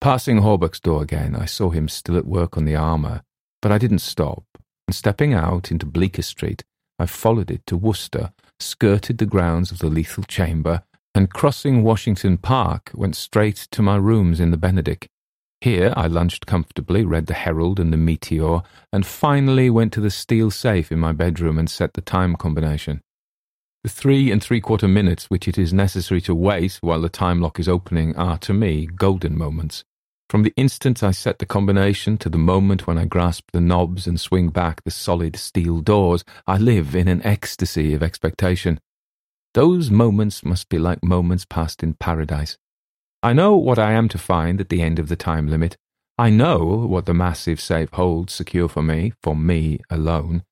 [0.00, 3.22] Passing Hawberk's door again, I saw him still at work on the armour,
[3.62, 4.44] but I didn't stop,
[4.86, 6.64] and stepping out into Bleecker Street,
[6.98, 10.82] I followed it to Wooster, skirted the grounds of the lethal chamber,
[11.14, 15.08] and crossing Washington Park, went straight to my rooms in the Benedick.
[15.64, 18.60] Here I lunched comfortably, read the Herald and the Meteor,
[18.92, 23.00] and finally went to the steel safe in my bedroom and set the time combination.
[23.82, 27.40] The three and three quarter minutes which it is necessary to wait while the time
[27.40, 29.84] lock is opening are, to me, golden moments.
[30.28, 34.06] From the instant I set the combination to the moment when I grasp the knobs
[34.06, 38.80] and swing back the solid steel doors, I live in an ecstasy of expectation.
[39.54, 42.58] Those moments must be like moments passed in paradise.
[43.24, 45.78] I know what I am to find at the end of the time limit.
[46.18, 50.42] I know what the massive safe holds secure for me, for me alone.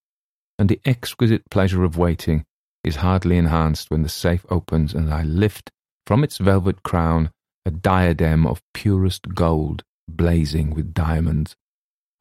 [0.59, 2.47] And the exquisite pleasure of waiting
[2.83, 5.69] is hardly enhanced when the safe opens and I lift
[6.07, 7.31] from its velvet crown
[7.67, 11.55] a diadem of purest gold blazing with diamonds.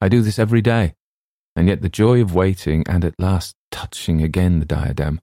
[0.02, 0.96] I do this every day,
[1.56, 5.22] and yet the joy of waiting and at last touching again the diadem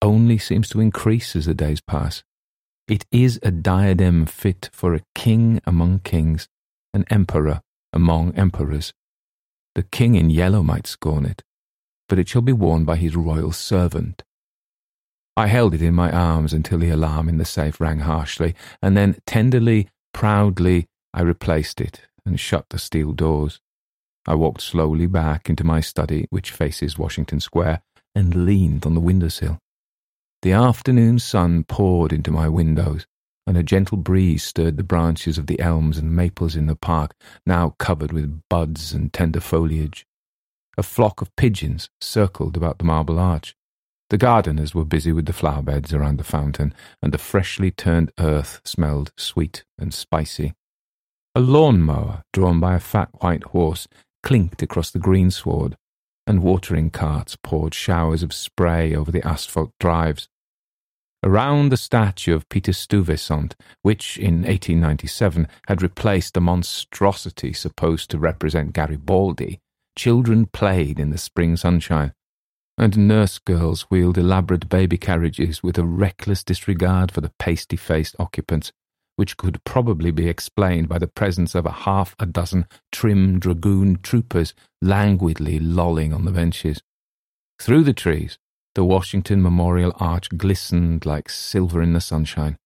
[0.00, 2.22] only seems to increase as the days pass.
[2.88, 6.48] It is a diadem fit for a king among kings,
[6.92, 7.60] an emperor
[7.92, 8.92] among emperors.
[9.74, 11.42] The king in yellow might scorn it,
[12.08, 14.22] but it shall be worn by his royal servant,
[15.36, 18.96] I held it in my arms until the alarm in the safe rang harshly, and
[18.96, 23.58] then tenderly, proudly, I replaced it and shut the steel doors.
[24.26, 27.82] I walked slowly back into my study, which faces Washington Square,
[28.14, 29.58] and leaned on the window sill.
[30.42, 33.06] The afternoon sun poured into my windows,
[33.46, 37.14] and a gentle breeze stirred the branches of the elms and maples in the park,
[37.46, 40.04] now covered with buds and tender foliage.
[40.76, 43.54] A flock of pigeons circled about the marble arch.
[44.10, 48.10] The gardeners were busy with the flower beds around the fountain, and the freshly turned
[48.18, 50.54] earth smelled sweet and spicy.
[51.36, 53.86] A lawn mower, drawn by a fat white horse,
[54.24, 55.76] clinked across the greensward,
[56.26, 60.28] and watering carts poured showers of spray over the asphalt drives.
[61.24, 68.18] Around the statue of Peter Stuyvesant, which in 1897 had replaced the monstrosity supposed to
[68.18, 69.60] represent Garibaldi,
[69.96, 72.12] children played in the spring sunshine,
[72.76, 78.16] and nurse girls wheeled elaborate baby carriages with a reckless disregard for the pasty faced
[78.18, 78.72] occupants,
[79.14, 84.00] which could probably be explained by the presence of a half a dozen trim dragoon
[84.02, 86.82] troopers languidly lolling on the benches.
[87.60, 88.38] Through the trees,
[88.74, 92.56] the Washington Memorial Arch glistened like silver in the sunshine,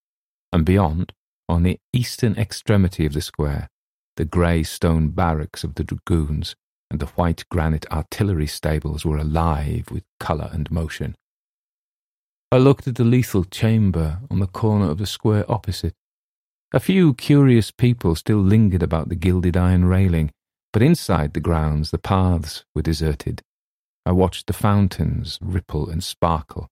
[0.53, 1.13] and beyond,
[1.49, 3.69] on the eastern extremity of the square,
[4.17, 6.55] the grey stone barracks of the dragoons
[6.91, 11.17] and the white granite artillery stables were alive with colour and motion.
[12.53, 15.95] I looked at the lethal chamber on the corner of the square opposite.
[16.73, 20.31] A few curious people still lingered about the gilded iron railing,
[20.73, 23.43] but inside the grounds the paths were deserted.
[24.07, 26.69] I watched the fountains ripple and sparkle.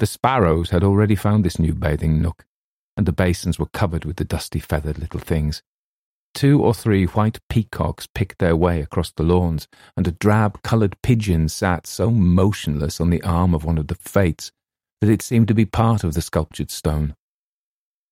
[0.00, 2.44] The sparrows had already found this new bathing nook,
[2.96, 5.62] and the basins were covered with the dusty feathered little things.
[6.34, 11.00] Two or three white peacocks picked their way across the lawns, and a drab coloured
[11.02, 14.50] pigeon sat so motionless on the arm of one of the fates
[15.00, 17.14] that it seemed to be part of the sculptured stone.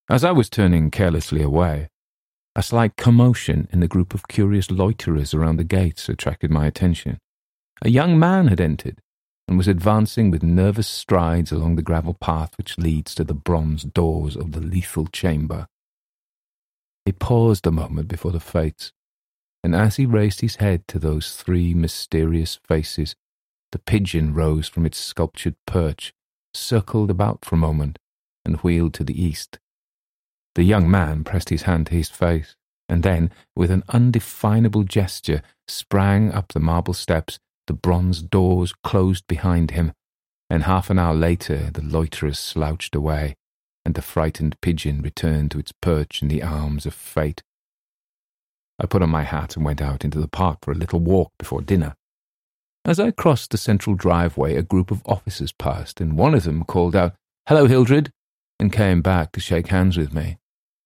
[0.09, 1.89] As I was turning carelessly away,
[2.55, 7.19] a slight commotion in the group of curious loiterers around the gates attracted my attention.
[7.83, 9.01] A young man had entered
[9.49, 13.85] and was advancing with nervous strides along the gravel path which leads to the bronze
[13.85, 15.67] doors of the lethal chamber.
[17.05, 18.93] He paused a moment before the fates,
[19.65, 23.17] and as he raised his head to those three mysterious faces,
[23.73, 26.13] the pigeon rose from its sculptured perch,
[26.55, 27.99] circled about for a moment,
[28.45, 29.59] and wheeled to the east.
[30.55, 32.57] The young man pressed his hand to his face,
[32.89, 37.39] and then, with an undefinable gesture, sprang up the marble steps
[37.71, 39.93] the bronze doors closed behind him,
[40.51, 43.37] and half an hour later the loiterers slouched away,
[43.85, 47.45] and the frightened pigeon returned to its perch in the arms of fate.
[48.81, 51.31] I put on my hat and went out into the park for a little walk
[51.39, 51.95] before dinner.
[52.85, 56.65] As I crossed the central driveway, a group of officers passed, and one of them
[56.65, 57.15] called out,
[57.47, 58.11] Hello, Hildred,
[58.59, 60.39] and came back to shake hands with me.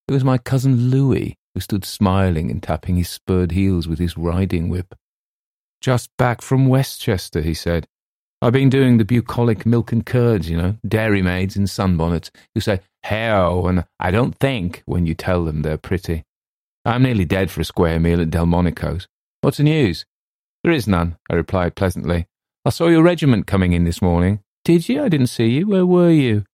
[0.07, 4.18] It was my cousin Louis, who stood smiling and tapping his spurred heels with his
[4.18, 4.95] riding whip.
[5.85, 7.87] Just back from Westchester, he said.
[8.41, 12.80] I've been doing the bucolic milk and curds, you know, dairymaids in sunbonnets who say,
[13.03, 16.24] hell, and I don't think when you tell them they're pretty.
[16.87, 19.09] I'm nearly dead for a square meal at Delmonico's.
[19.43, 20.07] What's the news?
[20.62, 22.28] There is none, I replied pleasantly.
[22.64, 24.41] I saw your regiment coming in this morning.
[24.64, 25.05] Did you?
[25.05, 25.66] I didn't see you.
[25.66, 26.47] Where were you?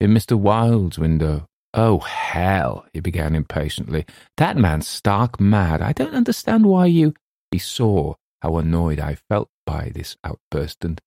[0.00, 0.38] In Mr.
[0.38, 1.44] Wilde's window.
[1.74, 4.06] Oh, hell, he began impatiently.
[4.36, 5.82] That man's stark mad.
[5.82, 7.14] I don't understand why you.
[7.50, 11.00] He saw how annoyed I felt by this outburst and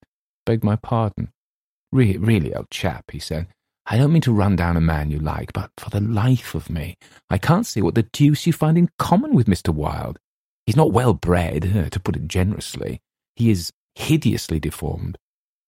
[0.45, 1.31] begged my pardon.
[1.91, 3.47] Re- really, old chap, he said,
[3.86, 6.69] I don't mean to run down a man you like, but for the life of
[6.69, 6.95] me,
[7.29, 9.73] I can't see what the deuce you find in common with Mr.
[9.73, 10.19] Wilde.
[10.65, 13.01] He's not well bred, uh, to put it generously.
[13.36, 15.17] He is hideously deformed.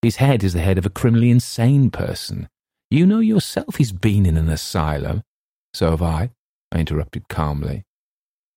[0.01, 2.47] His head is the head of a criminally insane person.
[2.89, 5.23] You know yourself he's been in an asylum.
[5.73, 6.29] So have I,
[6.71, 7.83] I interrupted calmly.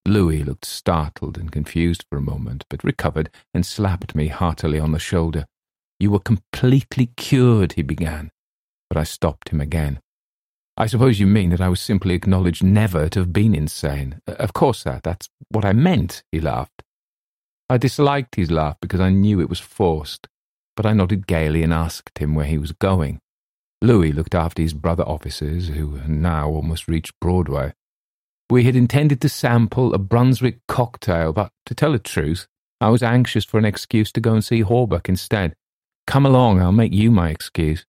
[0.09, 4.93] Louis looked startled and confused for a moment, but recovered and slapped me heartily on
[4.93, 5.47] the shoulder.
[6.01, 8.31] You were completely cured, he began,
[8.89, 10.01] but I stopped him again.
[10.77, 14.21] I suppose you mean that I was simply acknowledged never to have been insane.
[14.27, 16.83] Of course, that, that's what I meant, he laughed.
[17.69, 20.29] I disliked his laugh because I knew it was forced,
[20.77, 23.21] but I nodded gaily and asked him where he was going.
[23.83, 27.75] Louis looked after his brother officers, who now almost reached Broadway.
[28.51, 32.47] We had intended to sample a Brunswick cocktail, but to tell the truth,
[32.81, 35.55] I was anxious for an excuse to go and see Hawberk instead.
[36.07, 37.85] Come along, I'll make you my excuse.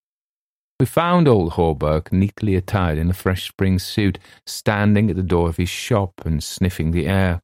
[0.79, 5.47] We found old Hawberk neatly attired in a fresh spring suit, standing at the door
[5.47, 7.41] of his shop and sniffing the air.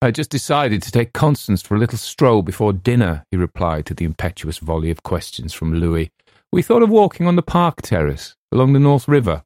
[0.00, 3.94] I just decided to take Constance for a little stroll before dinner, he replied to
[3.94, 6.10] the impetuous volley of questions from Louis.
[6.50, 9.42] We thought of walking on the park terrace along the North River.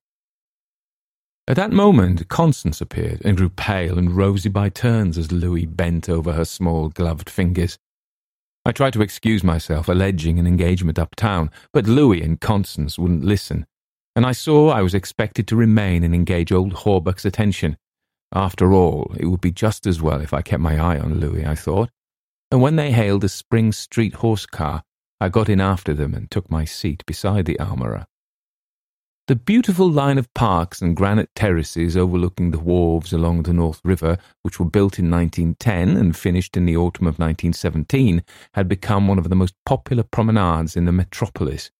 [1.48, 6.08] At that moment, Constance appeared and grew pale and rosy by turns as Louis bent
[6.08, 7.78] over her small gloved fingers.
[8.64, 13.64] I tried to excuse myself, alleging an engagement uptown, but Louis and Constance wouldn't listen,
[14.16, 17.76] and I saw I was expected to remain and engage old Hawberk's attention.
[18.34, 21.46] After all, it would be just as well if I kept my eye on Louis,
[21.46, 21.90] I thought,
[22.50, 24.82] and when they hailed a Spring Street horse car,
[25.20, 28.06] I got in after them and took my seat beside the armourer.
[29.28, 34.18] The beautiful line of parks and granite terraces overlooking the wharves along the North River,
[34.42, 38.22] which were built in 1910 and finished in the autumn of 1917,
[38.54, 41.72] had become one of the most popular promenades in the metropolis.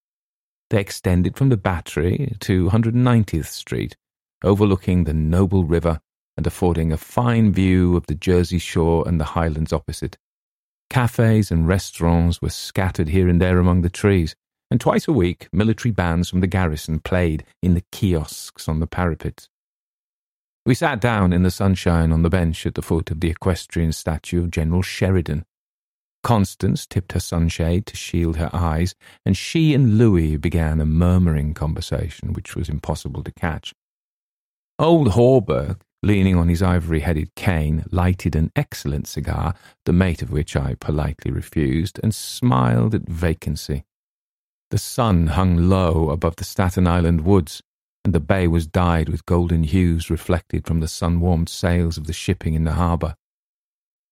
[0.71, 3.95] They extended from the Battery to 190th Street,
[4.43, 6.01] overlooking the noble river
[6.37, 10.19] and affording a fine view of the Jersey shore and the highlands opposite.
[10.91, 14.35] Cafes and restaurants were scattered here and there among the trees,
[14.71, 18.87] and twice a week military bands from the garrison played in the kiosks on the
[18.87, 19.49] parapets.
[20.65, 23.93] We sat down in the sunshine on the bench at the foot of the equestrian
[23.93, 25.45] statue of General Sheridan.
[26.25, 31.55] Constance tipped her sunshade to shield her eyes, and she and Louis began a murmuring
[31.55, 33.73] conversation which was impossible to catch.
[34.77, 39.55] Old Hawberk, leaning on his ivory headed cane, lighted an excellent cigar,
[39.85, 43.85] the mate of which I politely refused, and smiled at vacancy.
[44.71, 47.63] The sun hung low above the Staten Island woods,
[48.05, 52.07] and the bay was dyed with golden hues reflected from the sun warmed sails of
[52.07, 53.15] the shipping in the harbour.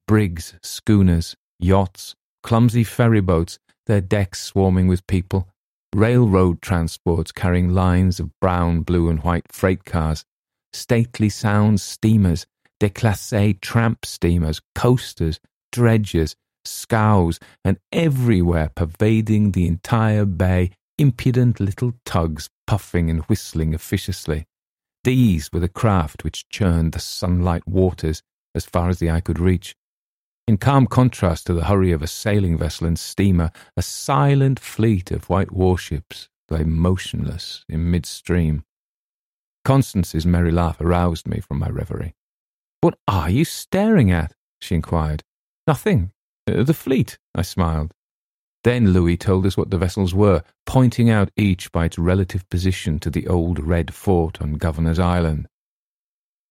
[0.07, 5.48] Brigs, schooners, yachts, clumsy ferryboats, their decks swarming with people,
[5.92, 10.24] railroad transports carrying lines of brown, blue, and white freight cars,
[10.72, 12.46] stately sound steamers,
[12.80, 15.40] déclassé tramp steamers, coasters,
[15.72, 24.46] dredgers, scows, and everywhere pervading the entire bay, impudent little tugs puffing and whistling officiously.
[25.02, 28.22] These were the craft which churned the sunlight waters
[28.54, 29.74] as far as the eye could reach.
[30.46, 35.10] In calm contrast to the hurry of a sailing vessel and steamer, a silent fleet
[35.10, 38.64] of white warships lay motionless in midstream.
[39.64, 42.14] Constance's merry laugh aroused me from my reverie.
[42.82, 44.34] What are you staring at?
[44.60, 45.22] she inquired.
[45.66, 46.12] Nothing.
[46.47, 47.92] Uh, the fleet, I smiled.
[48.64, 52.99] Then Louis told us what the vessels were, pointing out each by its relative position
[53.01, 55.49] to the old red fort on Governor's Island.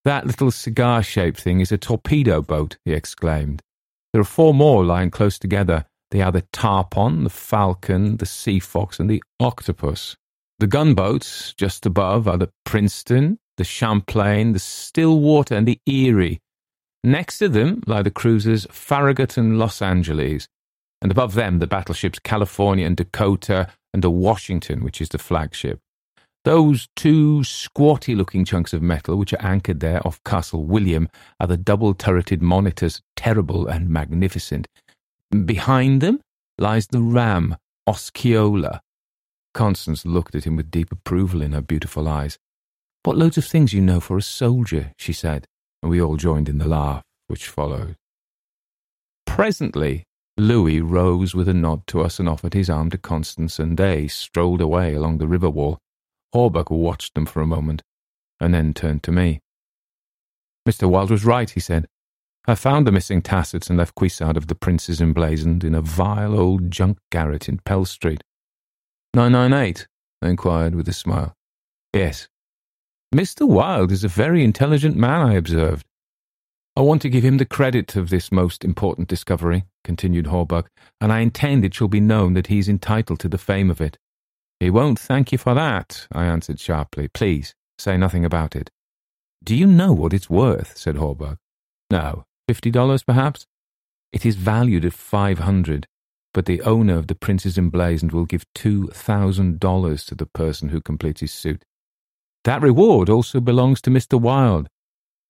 [0.05, 3.61] That little cigar shaped thing is a torpedo boat, he exclaimed.
[4.11, 5.85] There are four more lying close together.
[6.11, 10.15] They are the Tarpon, the Falcon, the Sea Fox, and the Octopus.
[10.59, 16.39] The gunboats just above are the Princeton, the Champlain, the Stillwater, and the Erie.
[17.03, 20.47] Next to them lie the cruisers Farragut and Los Angeles,
[21.01, 25.79] and above them the battleships California and Dakota, and the Washington, which is the flagship.
[26.45, 31.07] Those two squatty looking chunks of metal which are anchored there off Castle William
[31.39, 34.67] are the double turreted monitors, terrible and magnificent.
[35.45, 36.19] Behind them
[36.57, 37.55] lies the ram,
[37.87, 38.81] Osceola.
[39.53, 42.37] Constance looked at him with deep approval in her beautiful eyes.
[43.03, 45.47] What loads of things you know for a soldier, she said,
[45.83, 47.95] and we all joined in the laugh which followed.
[49.25, 50.05] Presently,
[50.37, 54.07] Louis rose with a nod to us and offered his arm to Constance, and they
[54.07, 55.77] strolled away along the river wall.
[56.33, 57.83] Hawberk watched them for a moment,
[58.39, 59.41] and then turned to me.
[60.67, 60.89] Mr.
[60.89, 61.85] Wilde was right, he said.
[62.47, 66.39] I found the missing tassets and left Cuissard of the Princes emblazoned in a vile
[66.39, 68.21] old junk garret in Pell Street.
[69.13, 69.87] 998?
[70.21, 71.33] I inquired with a smile.
[71.93, 72.27] Yes.
[73.13, 73.47] Mr.
[73.47, 75.85] Wilde is a very intelligent man, I observed.
[76.75, 80.65] I want to give him the credit of this most important discovery, continued Hawberk,
[80.99, 83.79] and I intend it shall be known that he is entitled to the fame of
[83.79, 83.99] it.
[84.59, 87.07] He won't thank you for that, I answered sharply.
[87.07, 88.71] Please, say nothing about it.
[89.43, 90.75] Do you know what it's worth?
[90.75, 91.37] said Hawberk.
[91.91, 92.23] No.
[92.47, 93.45] Fifty dollars, perhaps?
[94.11, 95.85] It is valued at five hundred,
[96.33, 100.69] but the owner of the Prince's Emblazoned will give two thousand dollars to the person
[100.69, 101.63] who completes his suit.
[102.43, 104.19] That reward also belongs to Mr.
[104.19, 104.67] Wilde.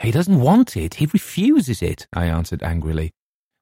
[0.02, 0.96] He doesn't want it.
[0.96, 3.12] He refuses it, I answered angrily.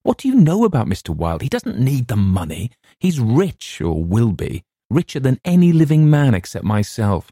[0.04, 1.10] What do you know about Mr.
[1.10, 1.41] Wilde?
[1.41, 2.72] He doesn't need the money.
[2.99, 7.32] He's rich, or will be richer than any living man except myself.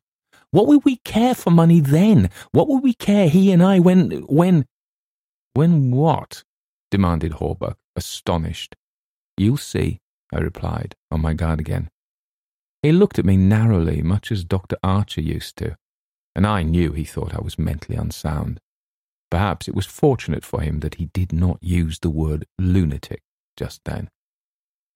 [0.51, 2.29] What would we care for money then?
[2.51, 4.65] What would we care, he and I, when, when...
[5.53, 6.43] When what?
[6.91, 8.75] demanded Hawberk, astonished.
[9.37, 9.99] You'll see,
[10.33, 11.89] I replied, on my guard again.
[12.81, 14.77] He looked at me narrowly, much as Dr.
[14.81, 15.75] Archer used to,
[16.39, 18.61] and I knew he thought I was mentally unsound.
[19.29, 23.23] Perhaps it was fortunate for him that he did not use the word lunatic
[23.57, 24.07] just then.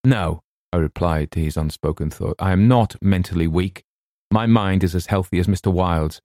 [0.05, 0.39] No,
[0.71, 2.37] I replied to his unspoken thought.
[2.39, 3.83] I am not mentally weak.
[4.31, 5.69] My mind is as healthy as Mr.
[5.69, 6.21] Wilde's.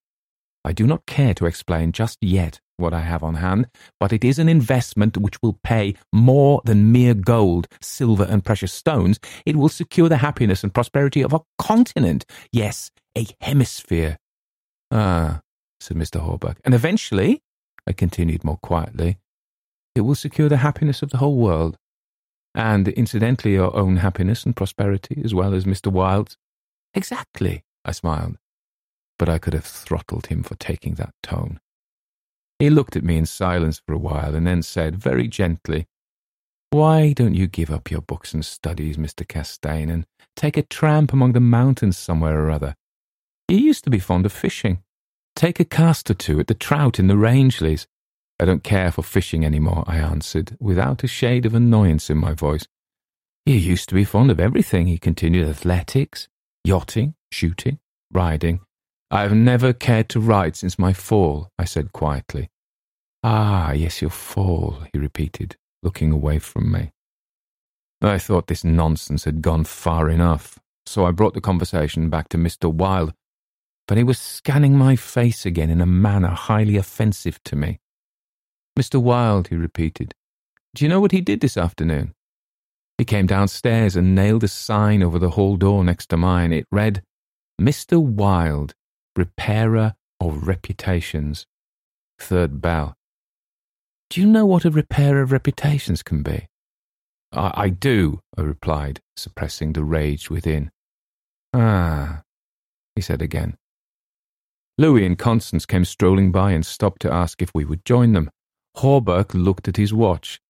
[0.65, 3.67] I do not care to explain just yet what I have on hand,
[3.99, 8.73] but it is an investment which will pay more than mere gold, silver, and precious
[8.73, 9.19] stones.
[9.45, 14.19] It will secure the happiness and prosperity of a continent, yes, a hemisphere.
[14.91, 15.41] Ah,
[15.81, 16.21] said Mr.
[16.21, 17.43] Hawberk, and eventually,
[17.87, 19.19] I continued more quietly,
[19.95, 21.77] it will secure the happiness of the whole world
[22.55, 25.93] and incidentally your own happiness and prosperity as well as Mr.
[25.93, 26.37] Wilde's.
[26.95, 28.37] Exactly, I smiled,
[29.19, 31.61] but I could have throttled him for taking that tone.
[32.59, 35.87] He looked at me in silence for a while and then said very gently,
[36.71, 39.27] Why don't you give up your books and studies, Mr.
[39.27, 42.75] Castaigne, and take a tramp among the mountains somewhere or other?
[43.49, 44.83] You used to be fond of fishing.
[45.35, 47.87] Take a cast or two at the trout in the Rangeley's.
[48.39, 52.19] I don't care for fishing any more, I answered, without a shade of annoyance in
[52.19, 52.67] my voice.
[53.47, 56.29] You used to be fond of everything, he continued athletics,
[56.63, 57.79] yachting, shooting,
[58.13, 58.61] riding.
[59.11, 62.51] I have never cared to ride since my fall, I said quietly.
[63.25, 66.93] Ah, yes, your fall, he repeated, looking away from me.
[68.03, 72.37] I thought this nonsense had gone far enough, so I brought the conversation back to
[72.37, 72.71] Mr.
[72.71, 73.15] Wilde,
[73.89, 77.81] but he was scanning my face again in a manner highly offensive to me.
[78.79, 79.03] Mr.
[79.03, 80.15] Wilde, he repeated,
[80.75, 82.15] do you know what he did this afternoon?
[82.99, 86.53] He came downstairs and nailed a sign over the hall door next to mine.
[86.53, 87.03] It read,
[87.61, 88.01] Mr.
[88.01, 88.75] Wilde,
[89.17, 91.47] repairer of reputations.
[92.19, 92.95] Third bell.
[94.11, 96.47] Do you know what a repairer of reputations can be?
[97.33, 100.71] I, I do, I replied, suppressing the rage within.
[101.55, 102.23] Ah,
[102.95, 103.57] he said again.
[104.81, 108.31] Louis and Constance came strolling by and stopped to ask if we would join them.
[108.77, 110.41] Hawberk looked at his watch.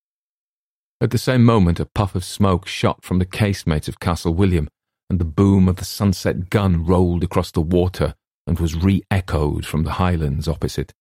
[1.00, 4.68] At the same moment, a puff of smoke shot from the casemates of Castle William,
[5.08, 8.14] and the boom of the sunset gun rolled across the water
[8.46, 10.92] and was re echoed from the highlands opposite.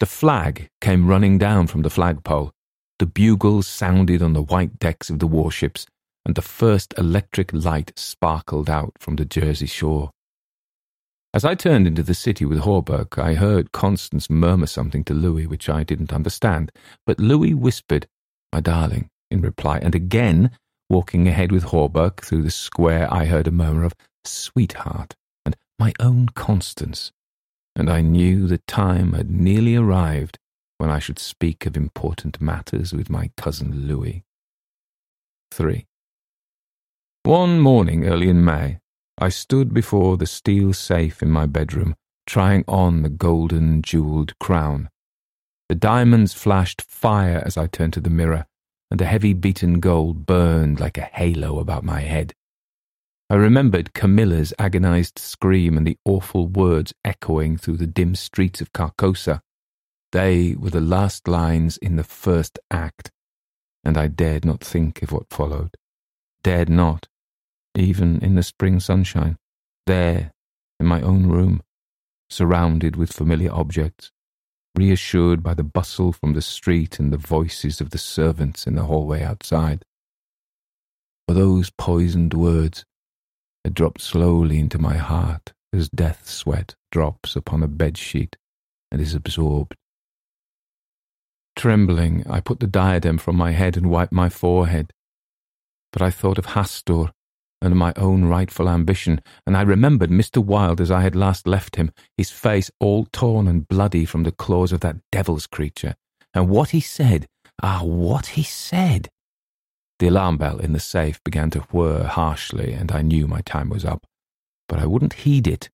[0.00, 2.50] The flag came running down from the flagpole.
[2.98, 5.86] The bugles sounded on the white decks of the warships,
[6.24, 10.12] and the first electric light sparkled out from the Jersey shore.
[11.34, 15.48] As I turned into the city with Hawberk, I heard Constance murmur something to Louis
[15.48, 16.70] which I didn't understand,
[17.06, 18.06] but Louis whispered,
[18.52, 20.52] My darling, in reply, and again,
[20.88, 25.92] walking ahead with Hawberk through the square, I heard a murmur of sweetheart and my
[25.98, 27.10] own Constance,
[27.74, 30.38] and I knew the time had nearly arrived
[30.78, 34.22] when I should speak of important matters with my cousin Louis.
[35.50, 35.84] 3.
[37.24, 38.78] One morning early in May,
[39.18, 41.94] I stood before the steel safe in my bedroom,
[42.26, 44.88] trying on the golden jewelled crown.
[45.68, 48.46] The diamonds flashed fire as I turned to the mirror,
[48.90, 52.34] and the heavy beaten gold burned like a halo about my head.
[53.30, 58.72] I remembered Camilla's agonized scream and the awful words echoing through the dim streets of
[58.72, 59.40] Carcosa.
[60.12, 63.10] They were the last lines in the first act,
[63.82, 65.76] and I dared not think of what followed.
[66.42, 67.08] Dared not,
[67.76, 69.36] even in the spring sunshine,
[69.86, 70.32] there,
[70.78, 71.62] in my own room,
[72.30, 74.10] surrounded with familiar objects,
[74.76, 78.84] reassured by the bustle from the street and the voices of the servants in the
[78.84, 79.84] hallway outside.
[81.28, 82.84] For those poisoned words
[83.64, 88.34] had dropped slowly into my heart as death sweat drops upon a bedsheet
[88.90, 89.74] and is absorbed.
[91.56, 94.92] Trembling, I put the diadem from my head and wiped my forehead.
[95.92, 97.10] But I thought of Hastur
[97.64, 100.44] and my own rightful ambition, and I remembered Mr.
[100.44, 104.32] Wilde as I had last left him, his face all torn and bloody from the
[104.32, 105.94] claws of that devil's creature.
[106.34, 107.26] And what he said,
[107.62, 109.08] ah, what he said!
[109.98, 113.70] The alarm bell in the safe began to whir harshly, and I knew my time
[113.70, 114.06] was up.
[114.68, 115.70] But I wouldn't heed it,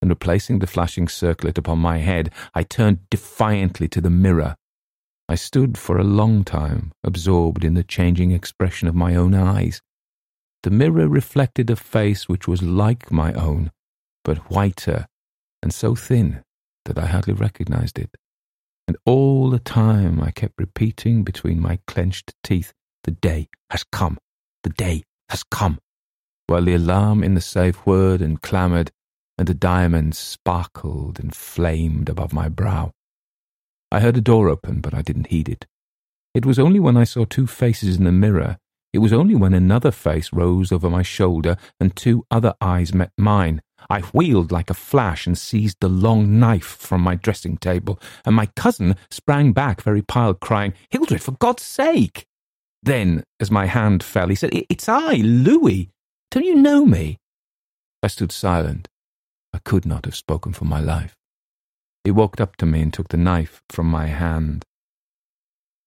[0.00, 4.56] and replacing the flashing circlet upon my head, I turned defiantly to the mirror.
[5.28, 9.80] I stood for a long time, absorbed in the changing expression of my own eyes.
[10.62, 13.72] The mirror reflected a face which was like my own,
[14.24, 15.08] but whiter
[15.62, 16.42] and so thin
[16.84, 18.10] that I hardly recognized it.
[18.86, 22.72] And all the time I kept repeating between my clenched teeth,
[23.04, 24.18] The day has come,
[24.62, 25.78] the day has come,
[26.46, 28.92] while the alarm in the safe whirred and clamoured,
[29.38, 32.92] and the diamonds sparkled and flamed above my brow.
[33.90, 35.66] I heard a door open, but I didn't heed it.
[36.34, 38.58] It was only when I saw two faces in the mirror
[38.92, 43.12] it was only when another face rose over my shoulder and two other eyes met
[43.16, 43.62] mine.
[43.88, 48.36] I wheeled like a flash and seized the long knife from my dressing table, and
[48.36, 52.26] my cousin sprang back very pale, crying, Hildred, for God's sake!
[52.82, 55.90] Then, as my hand fell, he said, It's I, Louis.
[56.30, 57.18] Don't you know me?
[58.02, 58.88] I stood silent.
[59.52, 61.16] I could not have spoken for my life.
[62.04, 64.64] He walked up to me and took the knife from my hand.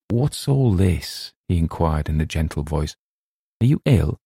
[0.09, 1.33] What's all this?
[1.47, 2.95] He inquired in a gentle voice.
[3.61, 4.19] Are you ill?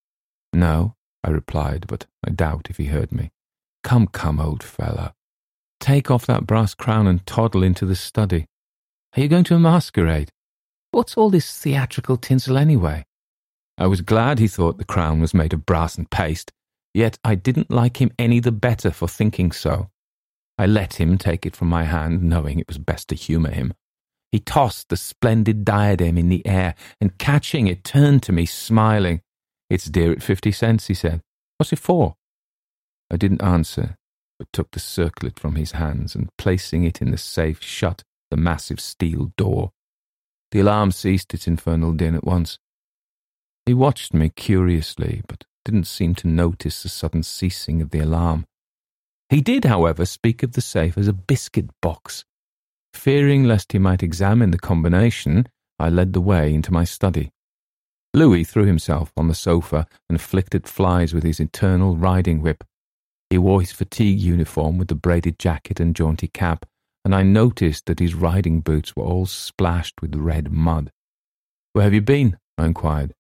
[0.53, 3.32] No, I replied, but I doubt if he heard me.
[3.84, 5.13] Come, come, old fellow.
[5.80, 8.45] Take off that brass crown and toddle into the study.
[9.15, 10.32] Are you going to a masquerade?
[10.91, 13.05] What's all this theatrical tinsel anyway?
[13.78, 16.51] I was glad he thought the crown was made of brass and paste,
[16.93, 19.89] yet I didn't like him any the better for thinking so.
[20.57, 23.74] I let him take it from my hand, knowing it was best to humour him.
[24.32, 29.21] He tossed the splendid diadem in the air and catching it turned to me smiling.
[29.69, 31.21] It's dear at fifty cents, he said.
[31.57, 32.15] What's it for?
[33.11, 33.95] I didn't answer,
[34.38, 38.38] but took the circlet from his hands and placing it in the safe shut the
[38.38, 39.71] massive steel door.
[40.51, 42.59] The alarm ceased its infernal din at once.
[43.65, 48.45] He watched me curiously, but didn't seem to notice the sudden ceasing of the alarm.
[49.30, 52.25] He did, however, speak of the safe as a biscuit box.
[52.94, 55.48] Fearing lest he might examine the combination,
[55.80, 57.32] I led the way into my study.
[58.14, 62.64] Louis threw himself on the sofa and flicked flies with his eternal riding whip.
[63.30, 66.66] He wore his fatigue uniform with the braided jacket and jaunty cap,
[67.06, 70.92] and I noticed that his riding boots were all splashed with red mud.
[71.74, 72.38] Where have you been?
[72.58, 73.14] I inquired.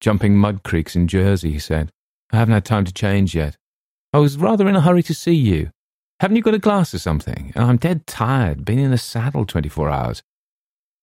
[0.00, 1.92] Jumping mud creeks in Jersey, he said.
[2.32, 3.56] I haven't had time to change yet.
[4.12, 5.70] I was rather in a hurry to see you.
[6.22, 7.52] Haven't you got a glass or something?
[7.56, 10.22] I'm dead tired, been in the saddle 24 hours.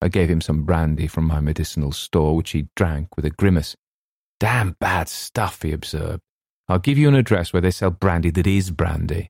[0.01, 3.75] I gave him some brandy from my medicinal store, which he drank with a grimace.
[4.39, 6.21] Damn bad stuff, he observed.
[6.69, 9.29] I'll give you an address where they sell brandy that is brandy.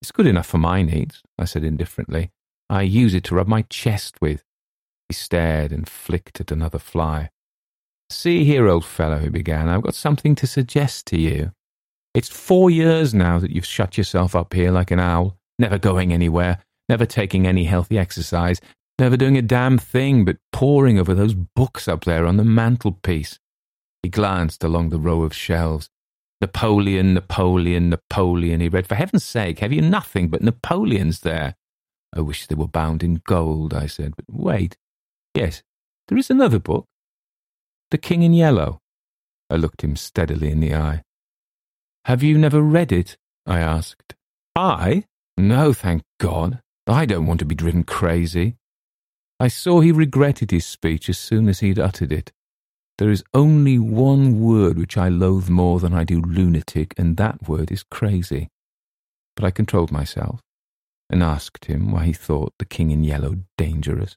[0.00, 2.30] It's good enough for my needs, I said indifferently.
[2.70, 4.44] I use it to rub my chest with.
[5.08, 7.30] He stared and flicked at another fly.
[8.08, 11.50] See here, old fellow, he began, I've got something to suggest to you.
[12.14, 16.12] It's four years now that you've shut yourself up here like an owl, never going
[16.12, 16.58] anywhere,
[16.88, 18.60] never taking any healthy exercise,
[19.00, 23.40] never doing a damn thing but poring over those books up there on the mantelpiece.
[24.04, 25.90] He glanced along the row of shelves.
[26.40, 28.86] Napoleon, Napoleon, Napoleon, he read.
[28.86, 31.56] For heaven's sake, have you nothing but Napoleons there?
[32.14, 34.14] I wish they were bound in gold, I said.
[34.14, 34.76] But wait.
[35.34, 35.62] Yes,
[36.06, 36.86] there is another book.
[37.90, 38.80] The King in Yellow.
[39.50, 41.02] I looked him steadily in the eye.
[42.06, 43.16] Have you never read it?
[43.46, 44.14] I asked.
[44.54, 45.04] I?
[45.38, 46.60] No, thank God.
[46.86, 48.56] I don't want to be driven crazy.
[49.40, 52.30] I saw he regretted his speech as soon as he'd uttered it.
[52.98, 57.48] There is only one word which I loathe more than I do lunatic, and that
[57.48, 58.48] word is crazy.
[59.34, 60.40] But I controlled myself
[61.08, 64.16] and asked him why he thought the King in Yellow dangerous.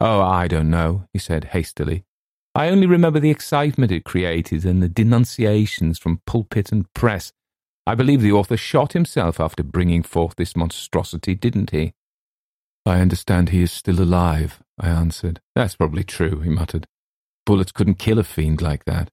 [0.00, 2.04] Oh, I don't know, he said hastily.
[2.54, 7.32] I only remember the excitement it created and the denunciations from pulpit and press.
[7.86, 11.94] I believe the author shot himself after bringing forth this monstrosity, didn't he?
[12.84, 15.40] I understand he is still alive, I answered.
[15.54, 16.86] That's probably true, he muttered.
[17.46, 19.08] Bullets couldn't kill a fiend like that.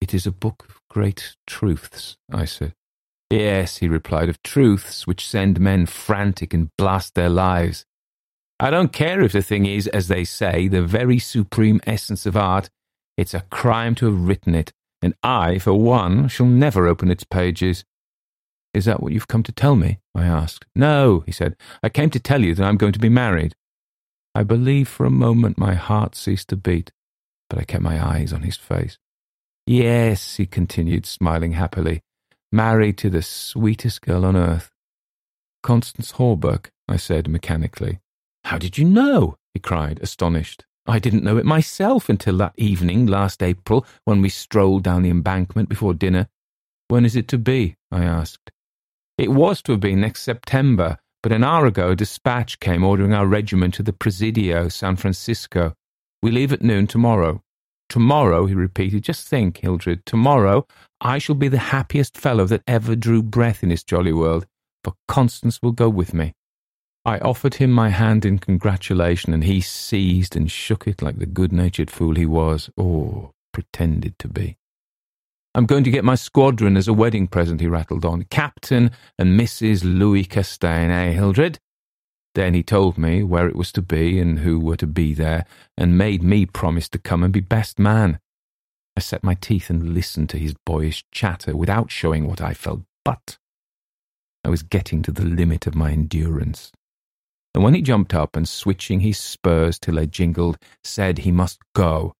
[0.00, 2.74] It is a book of great truths, I said.
[3.30, 7.86] Yes, he replied, of truths which send men frantic and blast their lives.
[8.60, 12.36] I don't care if the thing is, as they say, the very supreme essence of
[12.36, 12.70] art.
[13.16, 14.72] It's a crime to have written it,
[15.02, 17.84] and I, for one, shall never open its pages.
[18.72, 19.98] Is that what you've come to tell me?
[20.14, 20.64] I asked.
[20.74, 21.56] No, he said.
[21.82, 23.54] I came to tell you that I'm going to be married.
[24.34, 26.90] I believe for a moment my heart ceased to beat
[27.52, 28.96] but I kept my eyes on his face.
[29.66, 32.00] Yes, he continued, smiling happily,
[32.50, 34.70] married to the sweetest girl on earth.
[35.62, 38.00] Constance Hawberk, I said mechanically.
[38.52, 39.36] How did you know?
[39.54, 40.66] he cried, astonished.
[40.86, 45.08] I didn't know it myself until that evening last April when we strolled down the
[45.08, 46.28] embankment before dinner.
[46.88, 47.76] When is it to be?
[47.90, 48.50] I asked.
[49.16, 53.14] It was to have been next September, but an hour ago a dispatch came ordering
[53.14, 55.72] our regiment to the Presidio, San Francisco.
[56.22, 57.42] We leave at noon tomorrow.
[57.88, 60.66] Tomorrow, he repeated, just think, Hildred, tomorrow
[61.00, 64.44] I shall be the happiest fellow that ever drew breath in this jolly world,
[64.84, 66.34] for Constance will go with me.
[67.04, 71.26] I offered him my hand in congratulation, and he seized and shook it like the
[71.26, 74.56] good natured fool he was, or pretended to be.
[75.54, 78.22] I'm going to get my squadron as a wedding present, he rattled on.
[78.30, 79.82] Captain and Mrs.
[79.84, 81.58] Louis Castaigne, eh, Hildred?
[82.34, 85.44] Then he told me where it was to be and who were to be there,
[85.76, 88.20] and made me promise to come and be best man.
[88.96, 92.82] I set my teeth and listened to his boyish chatter without showing what I felt,
[93.04, 93.38] but
[94.44, 96.70] I was getting to the limit of my endurance.
[97.54, 101.58] And when he jumped up and switching his spurs till they jingled, said he must
[101.74, 102.14] go,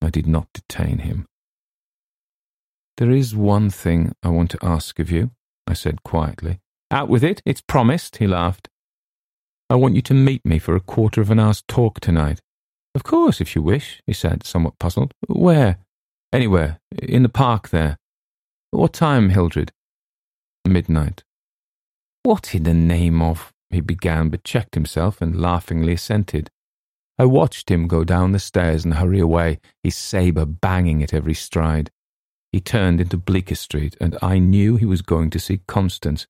[0.00, 1.26] I did not detain him.
[2.96, 5.30] There is one thing I want to ask of you,
[5.66, 6.60] I said quietly.
[6.90, 8.68] Out with it, it's promised, he laughed.
[9.70, 12.40] I want you to meet me for a quarter of an hour's talk tonight.
[12.94, 15.14] Of course, if you wish, he said, somewhat puzzled.
[15.26, 15.78] Where?
[16.32, 16.78] Anywhere.
[17.00, 17.96] In the park there.
[18.70, 19.72] What time, Hildred?
[20.66, 21.24] Midnight.
[22.22, 23.51] What in the name of?
[23.72, 26.50] He began, but checked himself and laughingly assented.
[27.18, 31.34] I watched him go down the stairs and hurry away, his sabre banging at every
[31.34, 31.90] stride.
[32.52, 36.26] He turned into Bleecker Street, and I knew he was going to see Constance.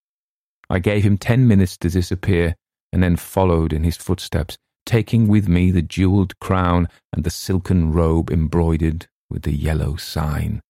[0.71, 2.55] I gave him ten minutes to disappear,
[2.93, 7.93] and then followed in his footsteps, taking with me the jewelled crown and the silken
[7.93, 10.61] robe embroidered with the yellow sign.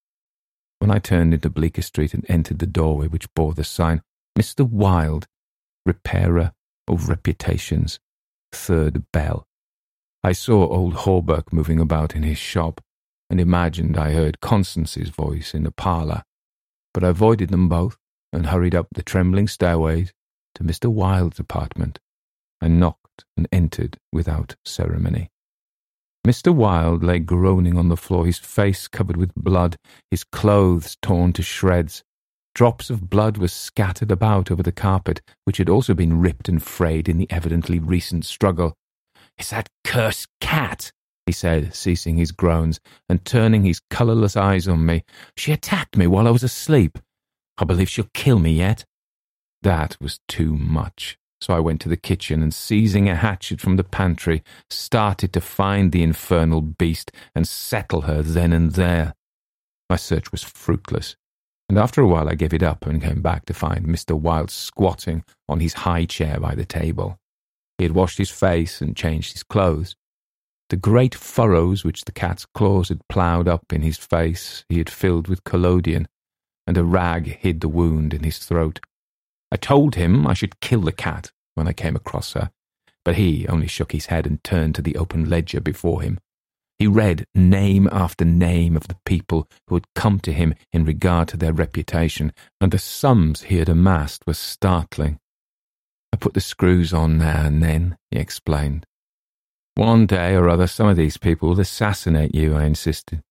[0.79, 4.03] When I turned into Bleecker Street and entered the doorway which bore the sign,
[4.39, 4.69] Mr.
[4.69, 5.27] Wilde,
[5.85, 6.53] repairer
[6.89, 7.99] of reputations,
[8.53, 9.47] third bell,
[10.25, 12.81] I saw old Hawberk moving about in his shop,
[13.29, 16.23] and imagined I heard Constance's voice in the parlour,
[16.95, 17.97] but I avoided them both
[18.33, 20.13] and hurried up the trembling stairways
[20.55, 20.87] to Mr.
[20.87, 21.99] Wilde's apartment,
[22.61, 25.31] and knocked and entered without ceremony.
[26.25, 26.55] Mr.
[26.55, 29.77] Wilde lay groaning on the floor, his face covered with blood,
[30.09, 32.05] his clothes torn to shreds.
[32.55, 36.63] Drops of blood were scattered about over the carpet, which had also been ripped and
[36.63, 38.75] frayed in the evidently recent struggle.
[39.39, 40.93] It's that cursed cat,
[41.25, 42.79] he said, ceasing his groans
[43.09, 45.05] and turning his colourless eyes on me.
[45.37, 46.99] She attacked me while I was asleep.
[47.57, 48.85] I believe she'll kill me yet.
[49.63, 51.17] That was too much.
[51.41, 55.41] So I went to the kitchen and, seizing a hatchet from the pantry, started to
[55.41, 59.15] find the infernal beast and settle her then and there.
[59.89, 61.17] My search was fruitless,
[61.73, 64.13] and after a while I gave it up and came back to find Mr.
[64.15, 67.19] Wilde squatting on his high chair by the table.
[67.79, 69.97] He had washed his face and changed his clothes.
[70.69, 74.91] The great furrows which the cat's claws had ploughed up in his face he had
[74.91, 76.09] filled with collodion,
[76.67, 78.79] and a rag hid the wound in his throat.
[79.51, 82.51] I told him I should kill the cat when I came across her,
[83.03, 86.19] but he only shook his head and turned to the open ledger before him.
[86.83, 91.29] He read name after name of the people who had come to him in regard
[91.29, 95.21] to their reputation, and the sums he had amassed were startling.
[96.13, 98.85] I put the screws on now and then, he explained.
[99.77, 103.23] One day or other, some of these people will assassinate you, I insisted.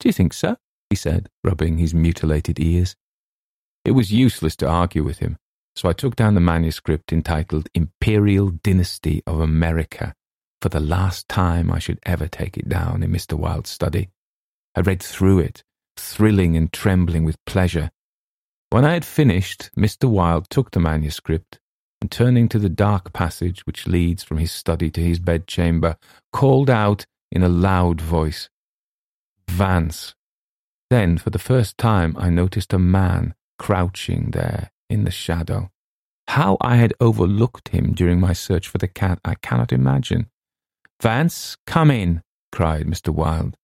[0.00, 0.56] Do you think so?
[0.90, 2.96] he said, rubbing his mutilated ears.
[3.84, 5.36] It was useless to argue with him
[5.76, 10.14] so I took down the manuscript entitled Imperial Dynasty of America
[10.60, 13.34] for the last time I should ever take it down in Mr.
[13.34, 14.08] Wilde's study.
[14.74, 15.62] I read through it,
[15.96, 17.90] thrilling and trembling with pleasure.
[18.70, 20.08] When I had finished, Mr.
[20.08, 21.60] Wilde took the manuscript
[22.00, 25.96] and turning to the dark passage which leads from his study to his bedchamber,
[26.32, 28.48] called out in a loud voice,
[29.48, 30.14] Vance.
[30.90, 35.70] Then, for the first time, I noticed a man crouching there in the shadow.
[36.28, 40.28] How I had overlooked him during my search for the cat, I cannot imagine.
[41.00, 42.22] Vance, come in,
[42.52, 43.10] cried Mr.
[43.10, 43.56] Wilde.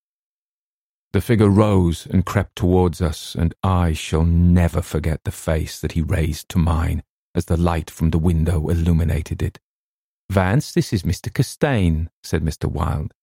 [1.13, 5.93] The figure rose and crept towards us, and I shall never forget the face that
[5.93, 7.03] he raised to mine
[7.35, 9.59] as the light from the window illuminated it.
[10.29, 11.31] Vance, this is Mr.
[11.33, 12.71] Castaigne, said Mr.
[12.71, 13.13] Wilde.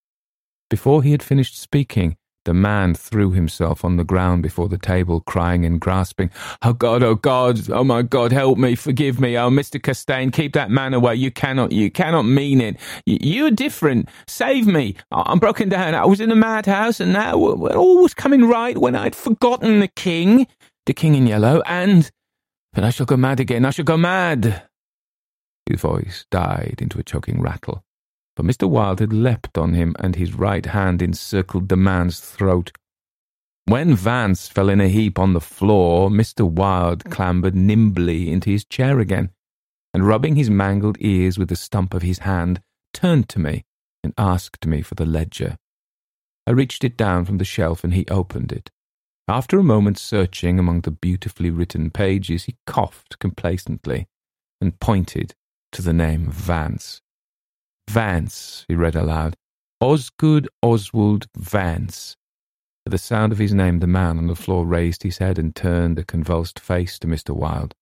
[0.69, 5.21] Before he had finished speaking, the man threw himself on the ground before the table,
[5.21, 6.31] crying and grasping,
[6.63, 9.37] Oh God, oh God, oh my God, help me, forgive me.
[9.37, 9.83] Oh, Mr.
[9.83, 11.15] Castaigne, keep that man away.
[11.15, 12.77] You cannot, you cannot mean it.
[13.05, 14.09] You're different.
[14.27, 14.97] Save me.
[15.13, 15.95] I'm broken down.
[15.95, 19.89] I was in a madhouse and now all was coming right when I'd forgotten the
[19.89, 20.47] king,
[20.87, 22.11] the king in yellow, and,
[22.73, 23.65] but I shall go mad again.
[23.65, 24.63] I shall go mad.
[25.67, 27.85] His voice died into a choking rattle
[28.41, 28.67] for Mr.
[28.67, 32.73] Wilde had leapt on him and his right hand encircled the man's throat.
[33.67, 36.51] When Vance fell in a heap on the floor, Mr.
[36.51, 39.29] Wilde clambered nimbly into his chair again,
[39.93, 42.63] and rubbing his mangled ears with the stump of his hand,
[42.95, 43.67] turned to me
[44.03, 45.59] and asked me for the ledger.
[46.47, 48.71] I reached it down from the shelf and he opened it.
[49.29, 54.09] After a moment's searching among the beautifully written pages, he coughed complacently
[54.63, 55.35] and pointed
[55.73, 57.03] to the name Vance.
[57.91, 59.35] Vance, he read aloud.
[59.81, 62.15] Osgood Oswald Vance.
[62.87, 65.57] At the sound of his name, the man on the floor raised his head and
[65.57, 67.35] turned a convulsed face to Mr.
[67.35, 67.75] Wilde.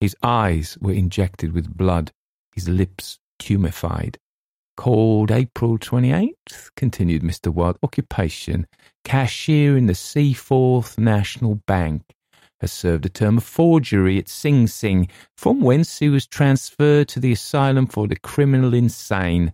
[0.00, 2.12] His eyes were injected with blood,
[2.54, 4.16] his lips tumefied.
[4.78, 7.52] Called April 28th, continued Mr.
[7.52, 7.78] Wilde.
[7.82, 8.66] Occupation,
[9.04, 12.04] cashier in the Seaforth National Bank
[12.60, 17.20] has served a term of forgery at Sing Sing, from whence he was transferred to
[17.20, 19.52] the asylum for the criminal insane.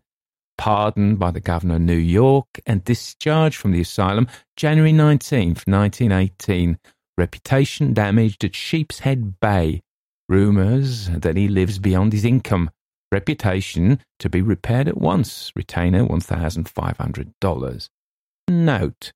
[0.58, 6.78] Pardoned by the governor of New York and discharged from the asylum January 19th, 1918.
[7.18, 9.82] Reputation damaged at Sheepshead Bay.
[10.28, 12.70] Rumours that he lives beyond his income.
[13.10, 15.52] Reputation to be repaired at once.
[15.54, 17.88] Retainer $1,500.
[18.48, 19.12] Note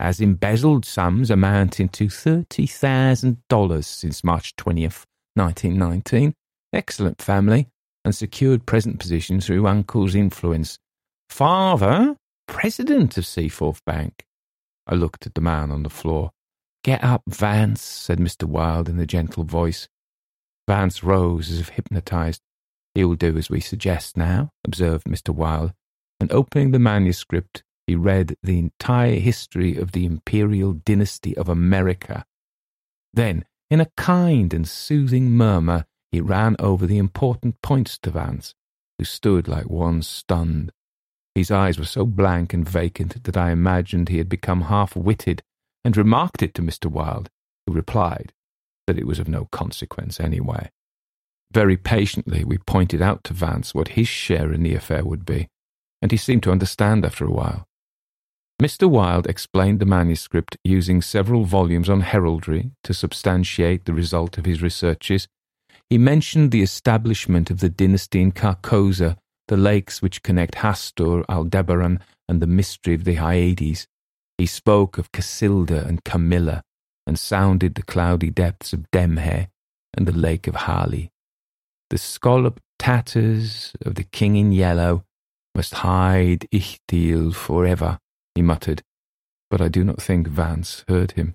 [0.00, 6.32] has embezzled sums amounting to $30,000 since March 20th, 1919.
[6.72, 7.68] Excellent family
[8.04, 10.78] and secured present position through uncle's influence.
[11.28, 12.16] Father,
[12.48, 14.24] president of Seaforth Bank.
[14.86, 16.30] I looked at the man on the floor.
[16.82, 18.44] Get up, Vance, said Mr.
[18.44, 19.86] Wilde in a gentle voice.
[20.66, 22.40] Vance rose as if hypnotized.
[22.94, 25.34] He'll do as we suggest now, observed Mr.
[25.34, 25.74] Wilde,
[26.18, 32.24] and opening the manuscript, he read the entire history of the imperial dynasty of America.
[33.12, 38.54] Then, in a kind and soothing murmur, he ran over the important points to Vance,
[38.96, 40.70] who stood like one stunned.
[41.34, 45.42] His eyes were so blank and vacant that I imagined he had become half witted,
[45.84, 46.86] and remarked it to Mr.
[46.86, 47.28] Wilde,
[47.66, 48.32] who replied
[48.86, 50.70] that it was of no consequence anyway.
[51.50, 55.48] Very patiently we pointed out to Vance what his share in the affair would be,
[56.00, 57.66] and he seemed to understand after a while.
[58.60, 58.90] Mr.
[58.90, 64.60] Wilde explained the manuscript using several volumes on heraldry to substantiate the result of his
[64.60, 65.26] researches.
[65.88, 69.16] He mentioned the establishment of the dynasty in Carcosa,
[69.48, 73.86] the lakes which connect Hastur, Aldebaran, and the mystery of the Hyades.
[74.36, 76.62] He spoke of Casilda and Camilla,
[77.06, 79.48] and sounded the cloudy depths of Demhe
[79.96, 81.10] and the lake of Hali.
[81.88, 85.04] The scalloped tatters of the king in yellow
[85.54, 87.98] must hide Yhtill forever
[88.34, 88.82] he muttered,
[89.50, 91.34] but I do not think Vance heard him.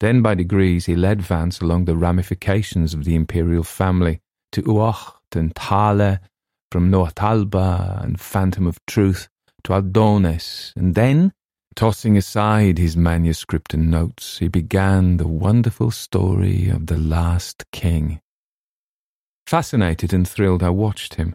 [0.00, 4.20] Then by degrees he led Vance along the ramifications of the imperial family
[4.52, 6.18] to Uoht and Thale,
[6.70, 9.28] from Naotalba and Phantom of Truth
[9.62, 11.32] to Aldones, and then,
[11.74, 18.20] tossing aside his manuscript and notes, he began the wonderful story of the last king.
[19.46, 21.34] Fascinated and thrilled, I watched him.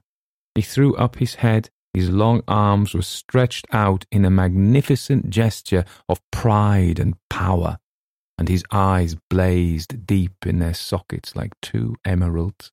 [0.55, 5.85] He threw up his head his long arms were stretched out in a magnificent gesture
[6.07, 7.79] of pride and power,
[8.37, 12.71] and his eyes blazed deep in their sockets like two emeralds.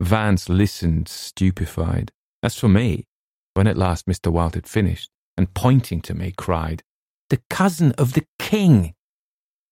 [0.00, 2.10] Vance listened stupefied.
[2.42, 3.06] As for me,
[3.52, 4.32] when at last Mr.
[4.32, 6.82] Wilde had finished, and pointing to me, cried,
[7.28, 8.94] The cousin of the king!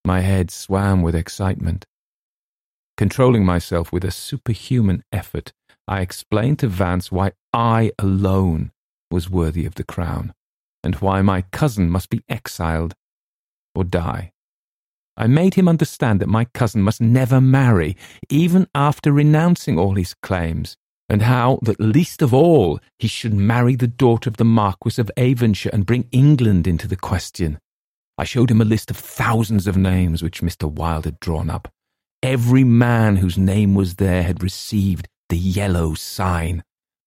[0.04, 1.86] My head swam with excitement.
[2.96, 5.52] Controlling myself with a superhuman effort,
[5.88, 8.70] I explained to Vance why I alone
[9.12, 10.32] was worthy of the crown,
[10.82, 12.94] and why my cousin must be exiled
[13.74, 14.32] or die.
[15.16, 17.96] I made him understand that my cousin must never marry,
[18.30, 20.76] even after renouncing all his claims,
[21.08, 25.10] and how that least of all he should marry the daughter of the Marquis of
[25.16, 27.58] Avonshire and bring England into the question.
[28.16, 30.70] I showed him a list of thousands of names which Mr.
[30.70, 31.68] Wilde had drawn up.
[32.22, 36.62] Every man whose name was there had received the yellow sign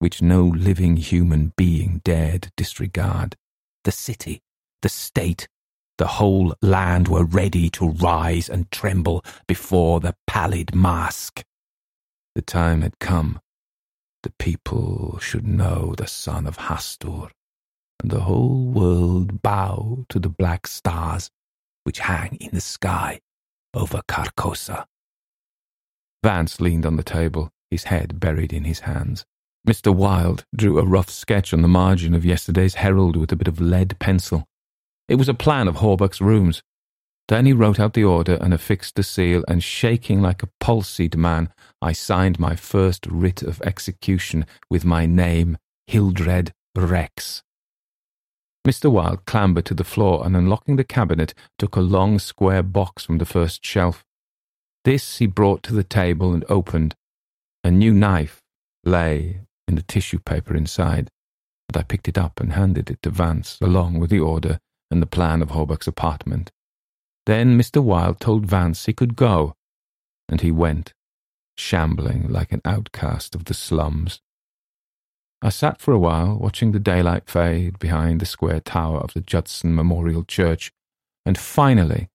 [0.06, 3.36] which no living human being dared disregard.
[3.86, 4.44] The city,
[4.84, 5.48] the state,
[5.98, 11.44] the whole land were ready to rise and tremble before the pallid mask.
[12.36, 13.40] The time had come.
[14.22, 17.32] The people should know the son of Hastur,
[18.00, 21.32] and the whole world bow to the black stars
[21.84, 23.22] which hang in the sky
[23.74, 24.86] over Carcosa.
[26.24, 29.26] Vance leaned on the table, his head buried in his hands.
[29.66, 29.94] Mr.
[29.94, 33.60] Wilde drew a rough sketch on the margin of yesterday's Herald with a bit of
[33.60, 34.46] lead pencil.
[35.10, 36.62] It was a plan of Hawberk's rooms.
[37.30, 41.16] Then he wrote out the order and affixed the seal, and shaking like a palsied
[41.18, 41.50] man,
[41.82, 45.58] I signed my first writ of execution with my name,
[45.88, 47.42] Hildred Rex.
[48.68, 48.92] Mr.
[48.92, 53.18] Wilde clambered to the floor and, unlocking the cabinet, took a long square box from
[53.18, 54.04] the first shelf.
[54.84, 56.94] This he brought to the table and opened.
[57.64, 58.44] A new knife
[58.84, 61.10] lay in the tissue paper inside,
[61.68, 64.60] but I picked it up and handed it to Vance along with the order
[64.92, 66.52] and the plan of Hawberk's apartment.
[67.26, 67.84] Then Mr.
[67.84, 69.56] Wilde told Vance he could go,
[70.30, 70.94] and he went,
[71.58, 74.20] shambling like an outcast of the slums.
[75.42, 79.22] I sat for a while watching the daylight fade behind the square tower of the
[79.22, 80.72] Judson Memorial Church,
[81.26, 82.08] and finally,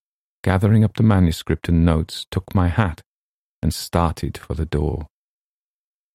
[0.43, 3.03] gathering up the manuscript and notes, took my hat
[3.63, 5.07] and started for the door.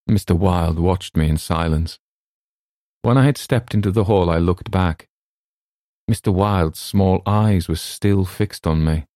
[0.08, 0.36] Mr.
[0.36, 1.98] Wilde watched me in silence.
[3.02, 5.08] When I had stepped into the hall, I looked back.
[6.10, 6.32] Mr.
[6.32, 9.06] Wilde's small eyes were still fixed on me.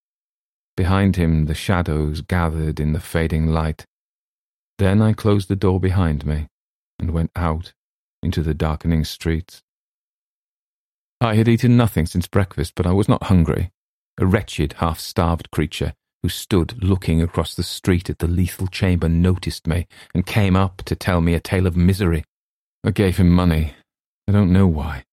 [0.76, 3.84] Behind him, the shadows gathered in the fading light.
[4.78, 6.48] Then I closed the door behind me
[6.98, 7.72] and went out
[8.22, 9.62] into the darkening streets.
[11.20, 13.70] I had eaten nothing since breakfast, but I was not hungry.
[14.18, 19.08] A wretched, half starved creature, who stood looking across the street at the lethal chamber,
[19.08, 22.24] noticed me and came up to tell me a tale of misery.
[22.84, 23.74] I gave him money.
[24.28, 25.04] I don't know why.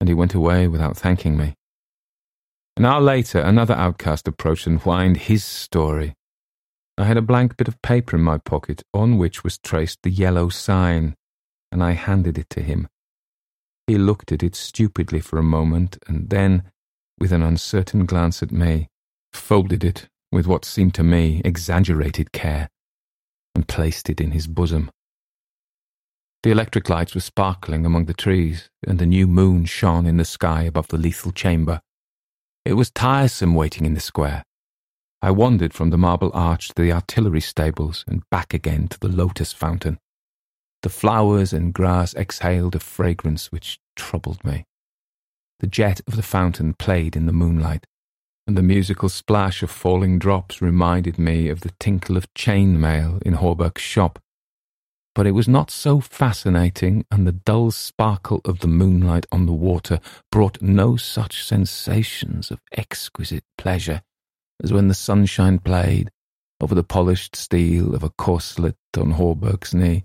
[0.00, 1.54] And he went away without thanking me.
[2.76, 6.14] An hour later, another outcast approached and whined his story.
[6.98, 10.10] I had a blank bit of paper in my pocket on which was traced the
[10.10, 11.14] yellow sign,
[11.72, 12.88] and I handed it to him.
[13.86, 16.64] He looked at it stupidly for a moment, and then,
[17.18, 18.88] with an uncertain glance at me,
[19.32, 22.68] folded it with what seemed to me exaggerated care,
[23.54, 24.90] and placed it in his bosom.
[26.42, 30.24] The electric lights were sparkling among the trees, and the new moon shone in the
[30.24, 31.80] sky above the lethal chamber.
[32.64, 34.44] It was tiresome waiting in the square.
[35.22, 39.08] I wandered from the marble arch to the artillery stables and back again to the
[39.08, 39.98] lotus fountain.
[40.82, 44.64] The flowers and grass exhaled a fragrance which troubled me.
[45.60, 47.86] The jet of the fountain played in the moonlight,
[48.46, 53.18] and the musical splash of falling drops reminded me of the tinkle of chain mail
[53.24, 54.18] in Hawberk's shop
[55.16, 59.52] but it was not so fascinating, and the dull sparkle of the moonlight on the
[59.52, 59.98] water
[60.30, 64.02] brought no such sensations of exquisite pleasure
[64.62, 66.10] as when the sunshine played
[66.60, 70.04] over the polished steel of a corselet on Hawberk's knee.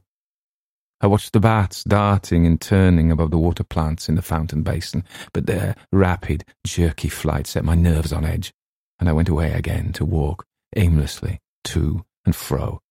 [1.03, 5.03] I watched the bats darting and turning above the water plants in the fountain basin,
[5.33, 8.53] but their rapid, jerky flight set my nerves on edge,
[8.99, 10.45] and I went away again to walk
[10.75, 12.81] aimlessly to and fro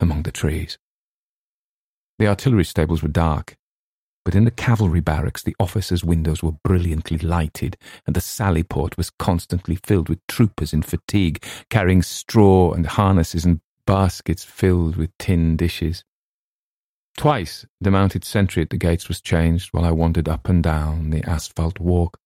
[0.00, 0.78] among the trees.
[2.18, 3.54] The artillery stables were dark,
[4.24, 8.96] but in the cavalry barracks the officers' windows were brilliantly lighted, and the sally port
[8.96, 15.10] was constantly filled with troopers in fatigue, carrying straw and harnesses and baskets filled with
[15.18, 16.02] tin dishes.
[17.18, 21.10] Twice the mounted sentry at the gates was changed while I wandered up and down
[21.10, 22.18] the asphalt walk.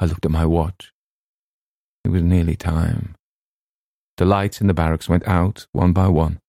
[0.00, 0.92] I looked at my watch.
[2.04, 3.14] It was nearly time.
[4.16, 6.40] The lights in the barracks went out one by one.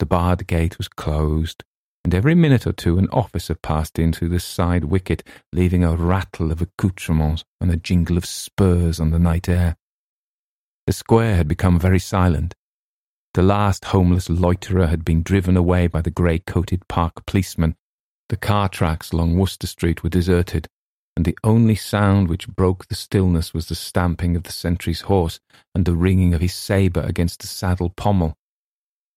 [0.00, 1.62] The barred gate was closed
[2.04, 5.96] and every minute or two an officer passed in through the side wicket, leaving a
[5.96, 9.76] rattle of accoutrements and a jingle of spurs on the night air.
[10.86, 12.54] The square had become very silent.
[13.34, 17.74] The last homeless loiterer had been driven away by the grey coated park policeman.
[18.28, 20.68] The car tracks along Wooster Street were deserted,
[21.16, 25.40] and the only sound which broke the stillness was the stamping of the sentry's horse
[25.74, 28.36] and the ringing of his sabre against the saddle pommel.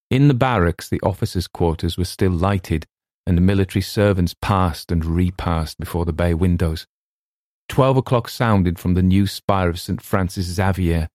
[0.10, 2.88] In the barracks, the officers' quarters were still lighted,
[3.28, 6.88] and the military servants passed and repassed before the bay windows.
[7.70, 10.02] Twelve o'clock sounded from the new spire of St.
[10.02, 11.08] Francis Xavier,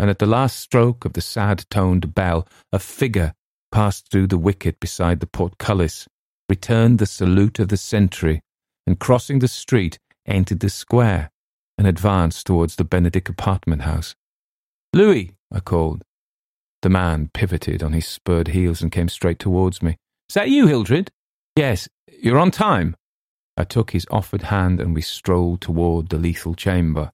[0.00, 3.34] and at the last stroke of the sad toned bell, a figure
[3.70, 6.08] passed through the wicket beside the portcullis,
[6.48, 8.40] returned the salute of the sentry,
[8.86, 11.30] and crossing the street, entered the square
[11.76, 14.14] and advanced towards the Benedick apartment house.
[14.94, 16.02] Louis, I called.
[16.80, 19.98] The man pivoted on his spurred heels and came straight towards me.
[20.30, 21.10] Is that you, Hildred?
[21.56, 21.90] Yes,
[22.22, 22.96] you're on time.
[23.54, 27.12] I took his offered hand and we strolled toward the lethal chamber.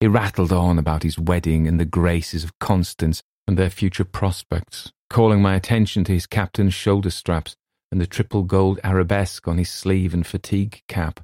[0.00, 4.90] He rattled on about his wedding and the graces of Constance and their future prospects,
[5.10, 7.54] calling my attention to his captain's shoulder straps
[7.92, 11.20] and the triple gold arabesque on his sleeve and fatigue cap.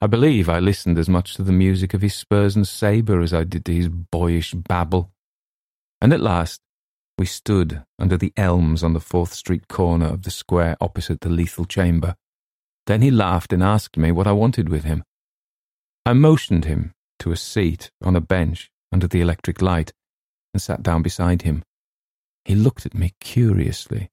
[0.00, 3.34] I believe I listened as much to the music of his spurs and sabre as
[3.34, 5.10] I did to his boyish babble.
[6.00, 6.62] And at last
[7.18, 11.28] we stood under the elms on the Fourth Street corner of the square opposite the
[11.28, 12.14] lethal chamber.
[12.86, 15.02] Then he laughed and asked me what I wanted with him.
[16.06, 19.92] I motioned him to a seat on a bench under the electric light
[20.54, 21.62] and sat down beside him.
[22.44, 24.10] He looked at me curiously,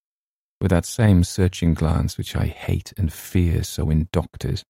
[0.60, 4.64] with that same searching glance which I hate and fear so in doctors.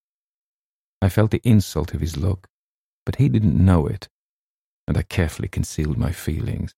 [1.01, 2.47] I felt the insult of his look,
[3.05, 4.07] but he didn't know it,
[4.87, 6.73] and I carefully concealed my feelings.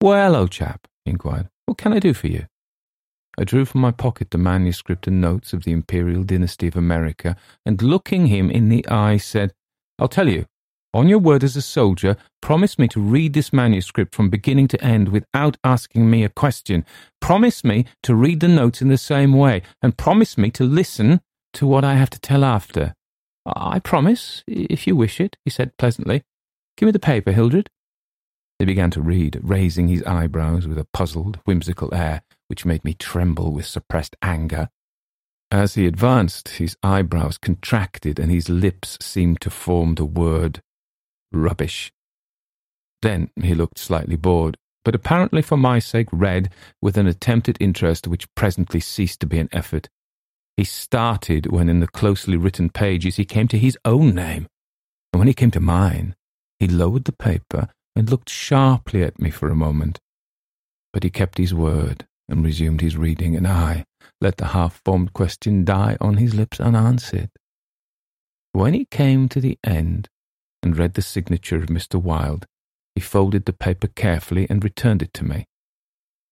[0.00, 1.48] Well, old chap, he inquired.
[1.66, 2.46] What can I do for you?
[3.38, 7.36] I drew from my pocket the manuscript and notes of the imperial dynasty of America,
[7.64, 9.52] and looking him in the eye, said,
[9.98, 10.46] I'll tell you,
[10.92, 14.84] on your word as a soldier, promise me to read this manuscript from beginning to
[14.84, 16.84] end without asking me a question.
[17.20, 21.20] Promise me to read the notes in the same way, and promise me to listen
[21.52, 22.94] to what I have to tell after.
[23.46, 26.22] I promise, if you wish it, he said pleasantly.
[26.76, 27.68] Give me the paper, Hildred.
[28.58, 32.94] He began to read, raising his eyebrows with a puzzled, whimsical air which made me
[32.94, 34.68] tremble with suppressed anger.
[35.52, 40.60] As he advanced, his eyebrows contracted and his lips seemed to form the word
[41.32, 41.92] rubbish.
[43.02, 47.60] Then he looked slightly bored, but apparently for my sake read with an attempt at
[47.60, 49.88] interest which presently ceased to be an effort.
[50.56, 54.46] He started when in the closely written pages he came to his own name,
[55.12, 56.14] and when he came to mine,
[56.58, 59.98] he lowered the paper and looked sharply at me for a moment.
[60.92, 63.84] But he kept his word and resumed his reading, and I
[64.20, 67.30] let the half formed question die on his lips unanswered.
[68.52, 70.08] When he came to the end
[70.62, 72.00] and read the signature of Mr.
[72.00, 72.46] Wilde,
[72.94, 75.46] he folded the paper carefully and returned it to me.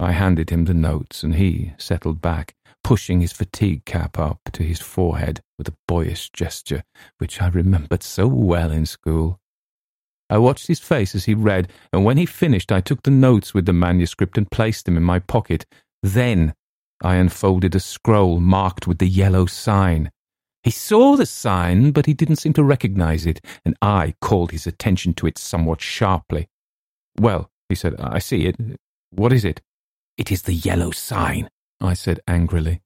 [0.01, 4.63] I handed him the notes, and he settled back, pushing his fatigue cap up to
[4.63, 6.85] his forehead with a boyish gesture
[7.19, 9.41] which I remembered so well in school.
[10.31, 13.55] I watched his face as he read, and when he finished, I took the notes
[13.55, 15.65] with the manuscript and placed them in my pocket.
[16.03, 16.55] Then
[17.03, 20.11] I unfolded a scroll marked with the yellow sign.
[20.63, 24.67] He saw the sign, but he didn't seem to recognize it, and I called his
[24.67, 26.49] attention to it somewhat sharply.
[27.19, 28.57] Well, he said, I see it.
[29.11, 29.61] What is it?
[30.17, 31.49] It is the yellow sign,
[31.81, 32.83] I said angrily.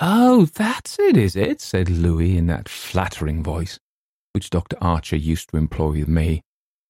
[0.00, 1.60] Oh, that's it, is it?
[1.60, 3.78] said Louis in that flattering voice,
[4.32, 4.76] which Dr.
[4.80, 6.42] Archer used to employ with me,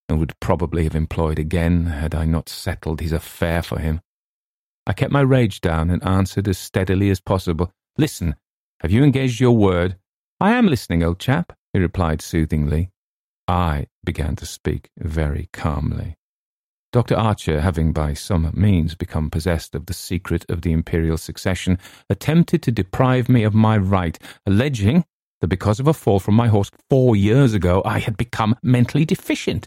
[0.08, 4.00] and would probably have employed again had I not settled his affair for him.
[4.86, 7.72] I kept my rage down and answered as steadily as possible.
[7.96, 8.36] Listen,
[8.80, 9.96] have you engaged your word?
[10.40, 12.90] I am listening, old chap, he replied soothingly.
[13.48, 16.14] I began to speak very calmly.
[16.92, 17.16] Dr.
[17.16, 21.76] Archer, having by some means become possessed of the secret of the imperial succession,
[22.08, 25.04] attempted to deprive me of my right, alleging
[25.40, 29.04] that because of a fall from my horse four years ago I had become mentally
[29.04, 29.66] deficient.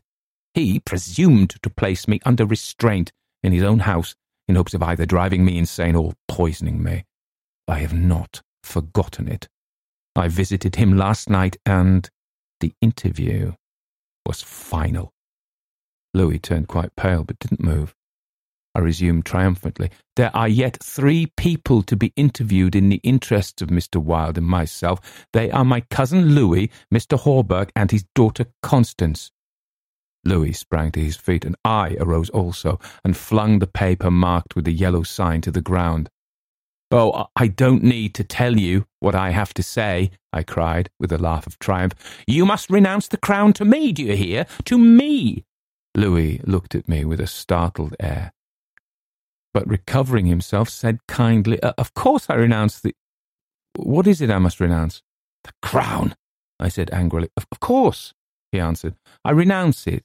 [0.54, 3.12] He presumed to place me under restraint
[3.44, 4.16] in his own house
[4.48, 7.04] in hopes of either driving me insane or poisoning me.
[7.68, 9.48] I have not forgotten it.
[10.16, 12.10] I visited him last night and
[12.60, 13.54] the interview
[14.26, 15.14] was final.
[16.14, 17.96] Louis turned quite pale but didn't move.
[18.74, 19.92] I resumed triumphantly.
[20.16, 24.02] There are yet three people to be interviewed in the interests of Mr.
[24.02, 25.26] Wilde and myself.
[25.34, 27.20] They are my cousin Louis, Mr.
[27.20, 29.32] Hawberk, and his daughter Constance.
[30.24, 34.66] Louis sprang to his feet, and I arose also, and flung the paper marked with
[34.66, 36.10] the yellow sign to the ground.
[36.94, 41.14] Oh, I don't need to tell you what I have to say, I cried, with
[41.14, 41.94] a laugh of triumph.
[42.28, 44.46] You must renounce the crown to me, do you hear?
[44.66, 45.46] To me!
[45.96, 48.34] Louis looked at me with a startled air,
[49.54, 52.94] but recovering himself, said kindly, uh, Of course I renounce the.
[53.78, 55.02] What is it I must renounce?
[55.46, 56.16] The crown,
[56.60, 57.30] I said angrily.
[57.38, 58.14] Of, of course,
[58.52, 58.96] he answered.
[59.24, 60.04] I renounce it.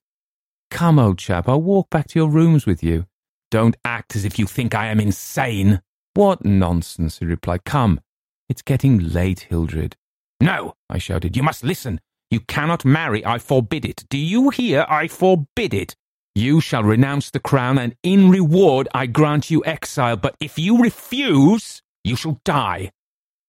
[0.71, 3.07] Come, old chap, I'll walk back to your rooms with you.
[3.51, 5.81] Don't act as if you think I am insane.
[6.17, 7.65] What nonsense, he replied.
[7.67, 8.01] Come,
[8.49, 9.97] it's getting late, Hildred.
[10.41, 12.01] No, I shouted, you must listen.
[12.31, 14.05] You cannot marry, I forbid it.
[14.09, 14.87] Do you hear?
[14.89, 15.95] I forbid it.
[16.35, 20.79] You shall renounce the crown, and in reward I grant you exile, but if you
[20.83, 22.93] refuse, you shall die.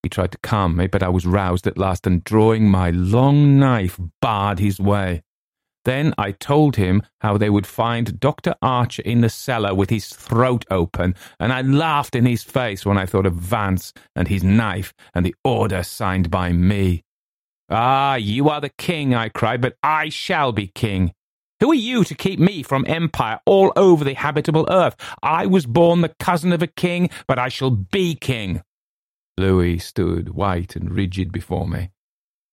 [0.03, 3.57] He tried to calm me, but I was roused at last, and drawing my long
[3.57, 5.23] knife, barred his way.
[5.88, 8.55] Then I told him how they would find Dr.
[8.61, 12.97] Archer in the cellar with his throat open, and I laughed in his face when
[12.97, 17.05] I thought of Vance and his knife and the order signed by me.
[17.69, 21.14] Ah, you are the king, I cried, but I shall be king.
[21.61, 24.97] Who are you to keep me from empire all over the habitable earth?
[25.23, 28.61] I was born the cousin of a king, but I shall be king.
[29.38, 31.91] Louis stood white and rigid before me.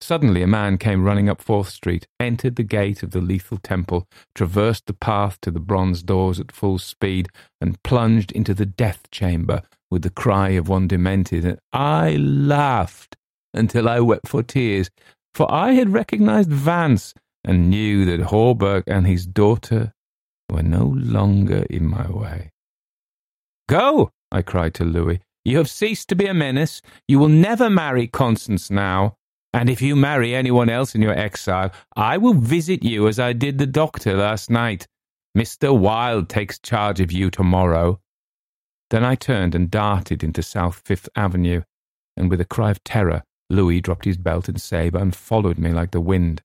[0.04, 4.06] Suddenly a man came running up Fourth Street, entered the gate of the lethal temple,
[4.34, 9.10] traversed the path to the bronze doors at full speed, and plunged into the death
[9.10, 13.16] chamber with the cry of one demented, and I laughed
[13.54, 14.90] until I wept for tears,
[15.34, 19.94] for I had recognized Vance and knew that Hawberk and his daughter
[20.50, 22.50] were no longer in my way.
[23.70, 25.20] Go, I cried to Louis.
[25.46, 26.82] You have ceased to be a menace.
[27.08, 29.16] You will never marry Constance now.
[29.54, 33.32] And if you marry anyone else in your exile, I will visit you as I
[33.32, 34.88] did the doctor last night.
[35.38, 35.78] Mr.
[35.78, 38.00] Wilde takes charge of you tomorrow.
[38.90, 41.62] Then I turned and darted into South Fifth Avenue,
[42.16, 45.70] and with a cry of terror, Louis dropped his belt and sabre and followed me
[45.70, 46.42] like the wind.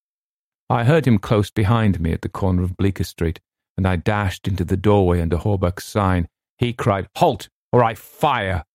[0.70, 3.40] I heard him close behind me at the corner of Bleecker Street,
[3.76, 6.28] and I dashed into the doorway under Hawberk's sign.
[6.60, 8.66] He cried, Halt, or I fire!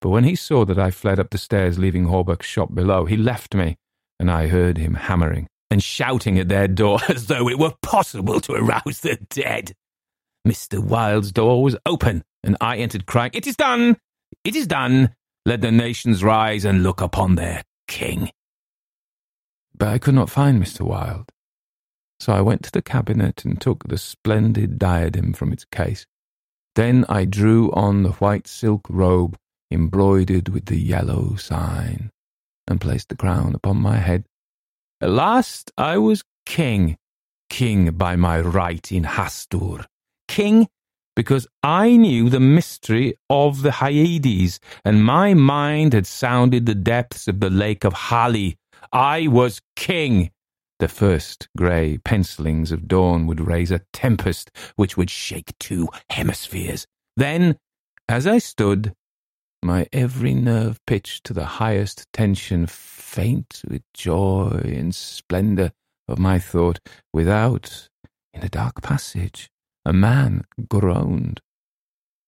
[0.00, 3.16] But when he saw that I fled up the stairs, leaving Hawberk's shop below, he
[3.16, 3.76] left me,
[4.18, 8.40] and I heard him hammering and shouting at their door as though it were possible
[8.40, 9.72] to arouse the dead.
[10.46, 10.82] Mr.
[10.82, 13.98] Wilde's door was open, and I entered crying, It is done!
[14.44, 15.14] It is done!
[15.44, 18.30] Let the nations rise and look upon their king.
[19.76, 20.80] But I could not find Mr.
[20.82, 21.30] Wilde.
[22.18, 26.06] So I went to the cabinet and took the splendid diadem from its case.
[26.74, 29.36] Then I drew on the white silk robe
[29.70, 32.10] embroidered with the yellow sign,
[32.66, 34.24] and placed the crown upon my head.
[35.00, 36.96] At last I was king,
[37.48, 39.84] king by my right in Hastur,
[40.28, 40.68] king
[41.16, 47.28] because I knew the mystery of the Hyades, and my mind had sounded the depths
[47.28, 48.56] of the lake of Hali.
[48.92, 50.30] I was king.
[50.78, 56.86] The first grey pencillings of dawn would raise a tempest which would shake two hemispheres.
[57.16, 57.56] Then,
[58.08, 58.94] as I stood,
[59.62, 65.72] my every nerve pitched to the highest tension, faint with joy and splendour
[66.08, 66.80] of my thought,
[67.12, 67.88] without,
[68.32, 69.50] in a dark passage,
[69.84, 71.40] a man groaned.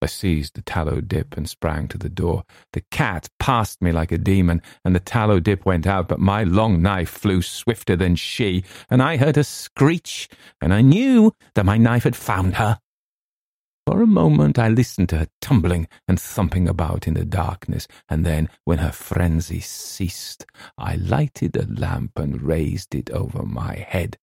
[0.03, 2.43] I seized the tallow dip and sprang to the door.
[2.73, 6.43] The cat passed me like a demon, and the tallow dip went out, but my
[6.43, 10.29] long knife flew swifter than she, and I heard a screech,
[10.61, 12.81] and I knew that my knife had found her.
[13.93, 18.25] For a moment I listened to her tumbling and thumping about in the darkness, and
[18.25, 20.47] then, when her frenzy ceased,
[20.79, 24.17] I lighted a lamp and raised it over my head.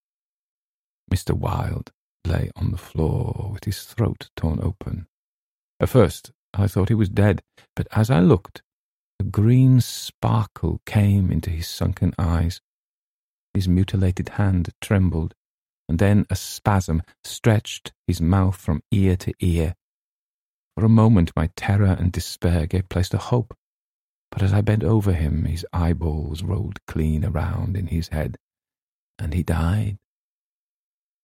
[1.14, 1.36] Mr.
[1.36, 1.92] Wilde
[2.26, 5.06] lay on the floor with his throat torn open.
[5.80, 7.44] At first I thought he was dead,
[7.76, 8.64] but as I looked,
[9.20, 12.60] a green sparkle came into his sunken eyes.
[13.54, 15.36] His mutilated hand trembled,
[15.90, 19.74] and then a spasm stretched his mouth from ear to ear.
[20.78, 23.56] For a moment my terror and despair gave place to hope,
[24.32, 28.38] but as I bent over him, his eyeballs rolled clean around in his head,
[29.18, 29.98] and he died.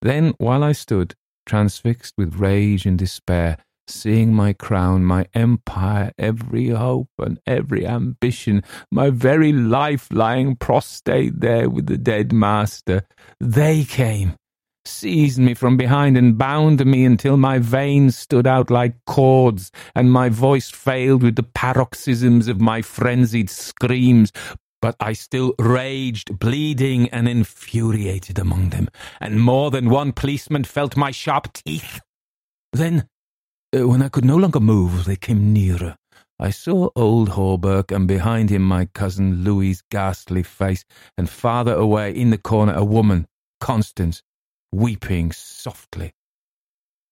[0.01, 1.13] Then, while I stood,
[1.45, 8.63] transfixed with rage and despair, seeing my crown, my empire, every hope and every ambition,
[8.91, 13.03] my very life lying prostrate there with the dead master,
[13.39, 14.33] they came,
[14.87, 20.11] seized me from behind and bound me until my veins stood out like cords and
[20.11, 24.31] my voice failed with the paroxysms of my frenzied screams.
[24.81, 28.87] But I still raged, bleeding and infuriated among them,
[29.19, 31.99] and more than one policeman felt my sharp teeth.
[32.71, 33.07] Then
[33.75, 35.95] uh, when I could no longer move, they came nearer.
[36.39, 40.83] I saw old Hawberk, and behind him my cousin Louis's ghastly face,
[41.17, 43.25] and farther away in the corner a woman,
[43.61, 44.21] Constance,
[44.71, 46.13] weeping softly.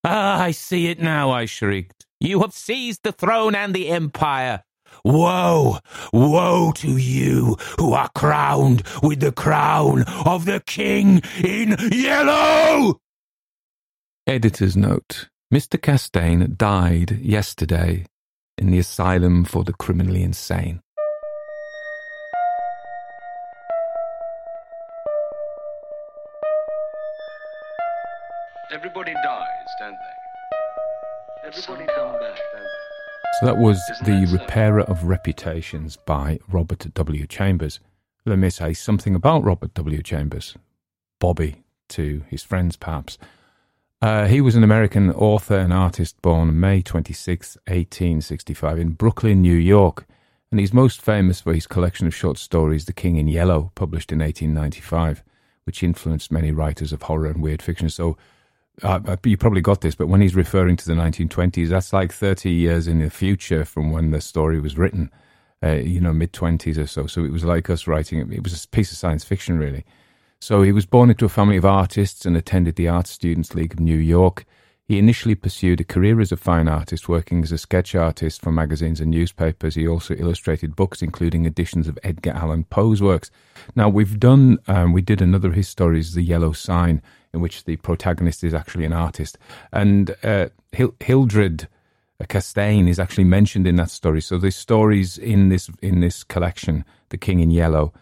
[0.04, 2.06] Ah, I see it now, I shrieked.
[2.20, 4.64] You have seized the throne and the empire.
[5.04, 5.80] Woe,
[6.12, 13.00] woe to you who are crowned with the crown of the king in yellow!
[14.28, 15.30] Editor's note.
[15.54, 15.82] Mr.
[15.82, 18.06] Castaigne died yesterday
[18.58, 20.83] in the asylum for the criminally insane.
[28.74, 31.48] Everybody dies, don't they?
[31.48, 33.40] Everybody come back, don't they?
[33.40, 34.34] So that was Isn't The that so?
[34.34, 37.28] Repairer of Reputations by Robert W.
[37.28, 37.80] Chambers.
[38.26, 40.02] Let me say something about Robert W.
[40.02, 40.58] Chambers.
[41.20, 41.58] Bobby
[41.90, 43.20] to his friends, perhaps.
[44.02, 49.56] Uh, he was an American author and artist born May 26, 1865, in Brooklyn, New
[49.56, 50.08] York,
[50.50, 54.12] and he's most famous for his collection of short stories, The King in Yellow, published
[54.12, 55.24] in 1895,
[55.66, 57.88] which influenced many writers of horror and weird fiction.
[57.88, 58.18] So
[58.82, 62.50] uh, you probably got this, but when he's referring to the 1920s, that's like 30
[62.50, 65.12] years in the future from when the story was written,
[65.62, 67.06] uh, you know, mid 20s or so.
[67.06, 68.32] So it was like us writing it.
[68.32, 69.86] It was a piece of science fiction, really.
[70.40, 73.74] So he was born into a family of artists and attended the Art Students League
[73.74, 74.46] of New York.
[74.86, 78.52] He initially pursued a career as a fine artist, working as a sketch artist for
[78.52, 79.76] magazines and newspapers.
[79.76, 83.32] He also illustrated books, including editions of Edgar Allan Poe's works.
[83.76, 87.02] Now, we've done, um, we did another of his stories, The Yellow Sign,
[87.34, 89.38] in which the protagonist is actually an artist.
[89.72, 91.68] And uh, Hil- Hildred
[92.28, 94.22] Castaigne is actually mentioned in that story.
[94.22, 97.94] So the stories in this in this collection, The King in Yellow,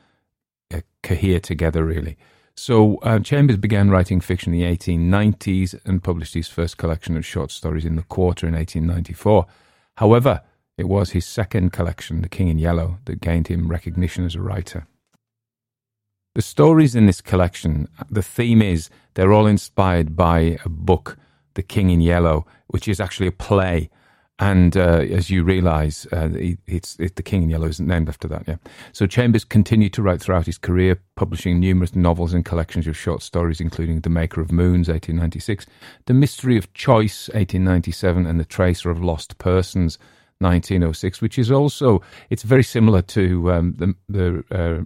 [0.74, 2.18] uh, cohere together really.
[2.56, 7.26] So uh, Chambers began writing fiction in the 1890s and published his first collection of
[7.26, 9.46] short stories in the Quarter in 1894.
[9.98, 10.42] However,
[10.78, 14.42] it was his second collection, The King in Yellow, that gained him recognition as a
[14.42, 14.86] writer.
[16.34, 21.18] The stories in this collection, the theme is they're all inspired by a book,
[21.56, 23.90] The King in Yellow, which is actually a play.
[24.40, 28.08] And uh, as you realise, uh, it, it's it, the King in Yellow isn't named
[28.08, 28.46] after that.
[28.48, 28.56] Yeah.
[28.94, 33.22] So Chambers continued to write throughout his career, publishing numerous novels and collections of short
[33.22, 35.66] stories, including *The Maker of Moons* (1896),
[36.06, 39.98] *The Mystery of Choice* (1897), and *The Tracer of Lost Persons*
[40.40, 44.86] (1906), which is also it's very similar to um, the the uh,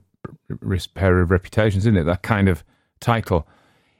[0.49, 2.03] Repair of Reputations, isn't it?
[2.03, 2.63] That kind of
[2.99, 3.47] title.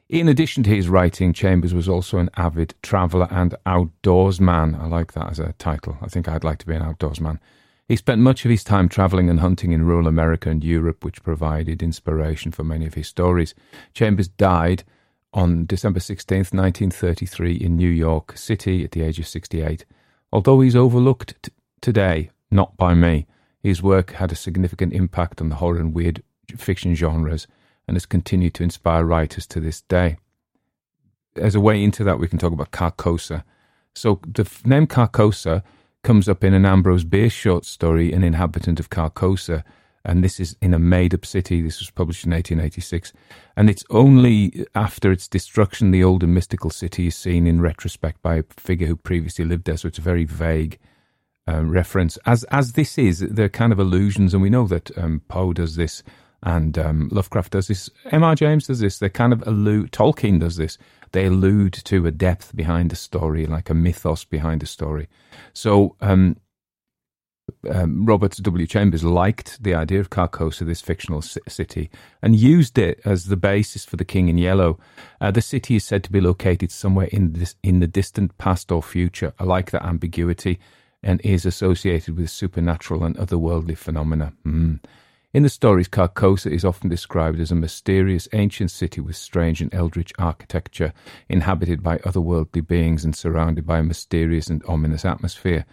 [0.07, 4.79] In addition to his writing, Chambers was also an avid traveller and outdoorsman.
[4.79, 5.97] I like that as a title.
[6.01, 7.39] I think I'd like to be an outdoorsman.
[7.87, 11.23] He spent much of his time travelling and hunting in rural America and Europe, which
[11.23, 13.53] provided inspiration for many of his stories.
[13.93, 14.83] Chambers died
[15.33, 19.85] on December 16th, 1933, in New York City at the age of 68.
[20.31, 23.27] Although he's overlooked t- today, not by me,
[23.65, 26.21] his work had a significant impact on the horror and weird
[26.55, 27.47] fiction genres
[27.87, 30.17] and has continued to inspire writers to this day.
[31.35, 33.43] As a way into that, we can talk about Carcosa.
[33.95, 35.63] So the name Carcosa
[36.03, 39.63] comes up in an Ambrose Bierce short story, An Inhabitant of Carcosa,
[40.03, 41.63] and this is in a made-up city.
[41.63, 43.13] This was published in 1886,
[43.57, 48.21] and it's only after its destruction the old and mystical city is seen in retrospect
[48.21, 49.77] by a figure who previously lived there.
[49.77, 50.77] So it's very vague
[51.47, 53.19] uh, reference, as as this is.
[53.19, 56.03] They're kind of allusions, and we know that um, Poe does this
[56.43, 57.89] and um, Lovecraft does this.
[58.11, 58.35] M.R.
[58.35, 58.99] James does this.
[58.99, 59.91] They kind of allude.
[59.91, 60.77] Tolkien does this.
[61.11, 65.07] They allude to a depth behind a story, like a mythos behind a story.
[65.53, 66.37] So um,
[67.71, 68.67] um, Robert W.
[68.67, 71.89] Chambers liked the idea of Carcosa, this fictional city,
[72.21, 74.79] and used it as the basis for The King in Yellow.
[75.19, 78.71] Uh, the city is said to be located somewhere in this in the distant past
[78.71, 79.33] or future.
[79.39, 80.59] I like that ambiguity,
[81.05, 84.33] and is associated with supernatural and otherworldly phenomena.
[84.45, 84.79] Mm.
[85.33, 89.73] In the stories, Carcosa is often described as a mysterious ancient city with strange and
[89.73, 90.93] eldritch architecture,
[91.29, 95.65] inhabited by otherworldly beings and surrounded by a mysterious and ominous atmosphere.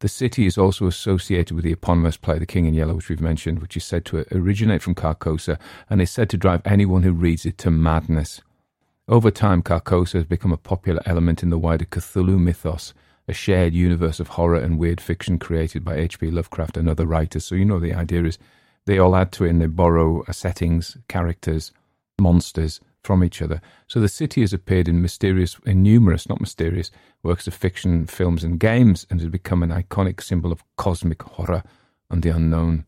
[0.00, 3.20] The city is also associated with the eponymous play The King in Yellow, which we've
[3.20, 7.12] mentioned, which is said to originate from Carcosa and is said to drive anyone who
[7.12, 8.40] reads it to madness.
[9.06, 12.94] Over time, Carcosa has become a popular element in the wider Cthulhu mythos,
[13.26, 16.30] a shared universe of horror and weird fiction created by H.P.
[16.30, 17.44] Lovecraft and other writers.
[17.44, 18.38] So, you know, the idea is
[18.86, 21.72] they all add to it and they borrow uh, settings, characters,
[22.18, 23.60] monsters from each other.
[23.86, 26.90] So the city has appeared in mysterious, in numerous, not mysterious,
[27.22, 31.62] works of fiction, films, and games, and has become an iconic symbol of cosmic horror
[32.10, 32.84] and the unknown.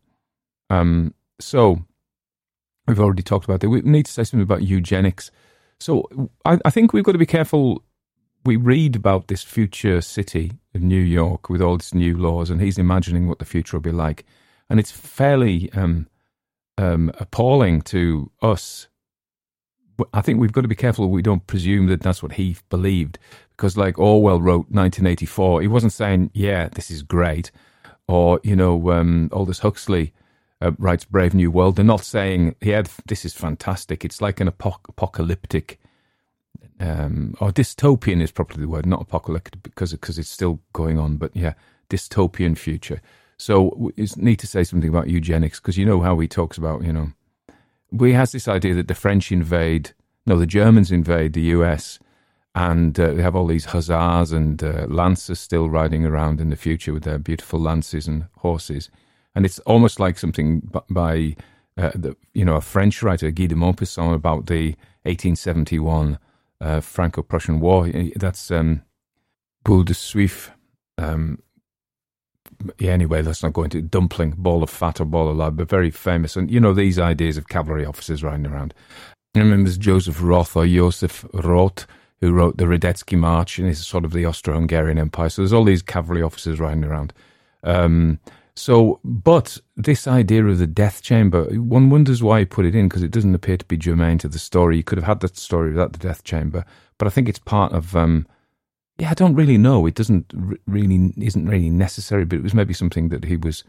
[0.71, 1.85] Um, so
[2.87, 3.69] we've already talked about that.
[3.69, 5.31] We need to say something about eugenics.
[5.79, 7.83] So I, I think we've got to be careful.
[8.47, 12.61] We read about this future city of New York with all its new laws, and
[12.61, 14.25] he's imagining what the future will be like
[14.69, 16.09] and it's fairly um,
[16.79, 18.89] um, appalling to us.
[20.13, 23.19] I think we've got to be careful we don't presume that that's what he believed,
[23.51, 27.51] because like Orwell wrote 1984, he wasn't saying, "Yeah, this is great,"
[28.07, 30.13] or you know, um, Aldous Huxley
[30.61, 31.77] uh, writes Brave New World.
[31.77, 35.81] They're not saying, "Yeah, this is fantastic." It's like an apoc- apocalyptic.
[36.87, 41.17] Um, or dystopian is probably the word, not apocalyptic, because because it's still going on.
[41.17, 41.55] But yeah,
[41.89, 43.01] dystopian future.
[43.39, 46.85] So we need to say something about eugenics because you know how he talks about,
[46.85, 47.13] you know,
[47.99, 49.93] he has this idea that the French invade,
[50.25, 51.99] no, the Germans invade the US
[52.55, 56.57] and uh, they have all these hussars and uh, lancers still riding around in the
[56.57, 58.91] future with their beautiful lances and horses.
[59.35, 61.37] And it's almost like something by,
[61.77, 64.69] uh, the, you know, a French writer, Guy de Maupassant, about the
[65.03, 66.19] 1871
[66.61, 67.89] uh, Franco-Prussian War.
[68.17, 68.83] That's um,
[69.65, 70.51] Boule de Suif,
[70.99, 71.39] um,
[72.79, 75.69] yeah, anyway, let's not go into dumpling, ball of fat or ball of lard, but
[75.69, 76.37] very famous.
[76.37, 78.75] And you know, these ideas of cavalry officers riding around.
[79.35, 81.87] I remember Joseph Roth or Joseph Roth,
[82.21, 85.29] who wrote the Radetzky March and is sort of the Austro-Hungarian Empire.
[85.29, 87.13] So there's all these cavalry officers riding around.
[87.63, 88.19] Um,
[88.57, 92.89] so, but this idea of the death chamber, one wonders why he put it in
[92.89, 94.79] because it doesn't appear to be germane to the story.
[94.79, 96.65] You could have had that story without the death chamber,
[96.97, 98.27] but I think it's part of um,
[98.99, 99.85] yeah, I don't really know.
[99.87, 100.33] It doesn't
[100.67, 103.63] really isn't really necessary, but it was maybe something that he was,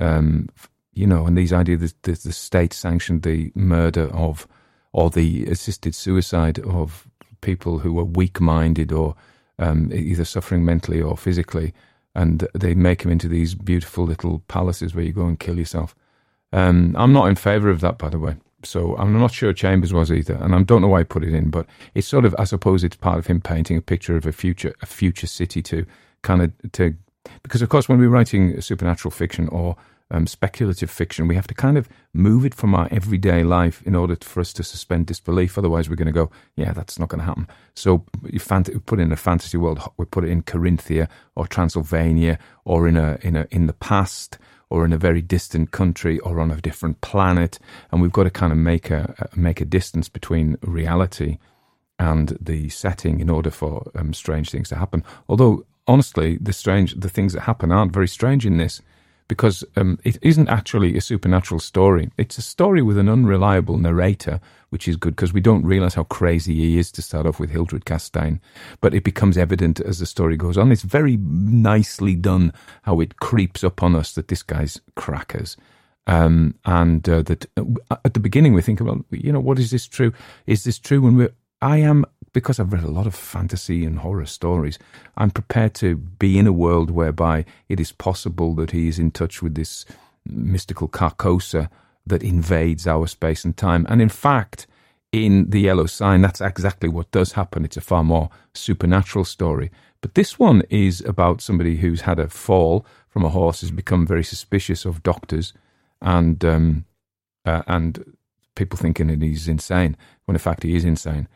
[0.00, 0.48] um,
[0.94, 4.48] you know, and these ideas that the, the state sanctioned the murder of
[4.92, 7.06] or the assisted suicide of
[7.42, 9.14] people who were weak-minded or
[9.58, 11.74] um, either suffering mentally or physically,
[12.14, 15.94] and they make them into these beautiful little palaces where you go and kill yourself.
[16.52, 18.36] Um, I'm not in favour of that, by the way.
[18.64, 21.34] So I'm not sure Chambers was either, and I don't know why he put it
[21.34, 24.26] in, but it's sort of I suppose it's part of him painting a picture of
[24.26, 25.84] a future a future city to
[26.22, 26.94] kind of to
[27.42, 29.76] because of course when we're writing supernatural fiction or
[30.12, 33.94] um, speculative fiction, we have to kind of move it from our everyday life in
[33.94, 35.56] order for us to suspend disbelief.
[35.56, 37.48] Otherwise, we're going to go, yeah, that's not going to happen.
[37.74, 39.80] So you fant- put it in a fantasy world.
[39.96, 44.38] We put it in Corinthia or Transylvania or in a in a in the past
[44.68, 47.58] or in a very distant country or on a different planet,
[47.90, 51.38] and we've got to kind of make a make a distance between reality
[51.98, 55.04] and the setting in order for um, strange things to happen.
[55.28, 58.82] Although honestly, the strange the things that happen aren't very strange in this
[59.32, 62.10] because um, it isn't actually a supernatural story.
[62.18, 66.04] It's a story with an unreliable narrator, which is good because we don't realize how
[66.04, 68.40] crazy he is to start off with Hildred Castaigne.
[68.82, 70.70] But it becomes evident as the story goes on.
[70.70, 72.52] It's very nicely done
[72.82, 75.56] how it creeps up on us that this guy's crackers.
[76.06, 79.70] Um, and uh, that uh, at the beginning we think about, you know, what is
[79.70, 80.12] this true?
[80.46, 81.32] Is this true when we're
[81.62, 84.78] I am because I've read a lot of fantasy and horror stories,
[85.16, 89.10] I'm prepared to be in a world whereby it is possible that he is in
[89.10, 89.84] touch with this
[90.26, 91.68] mystical Carcosa
[92.06, 93.86] that invades our space and time.
[93.88, 94.66] And in fact,
[95.12, 97.64] in The Yellow Sign, that's exactly what does happen.
[97.64, 99.70] It's a far more supernatural story.
[100.00, 104.06] But this one is about somebody who's had a fall from a horse, has become
[104.06, 105.52] very suspicious of doctors,
[106.00, 106.86] and um,
[107.44, 108.16] uh, and
[108.54, 111.28] people thinking that he's insane when in fact he is insane.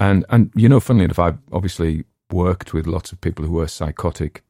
[0.00, 3.68] And and you know, funnily enough, I've obviously worked with lots of people who are
[3.68, 4.42] psychotic,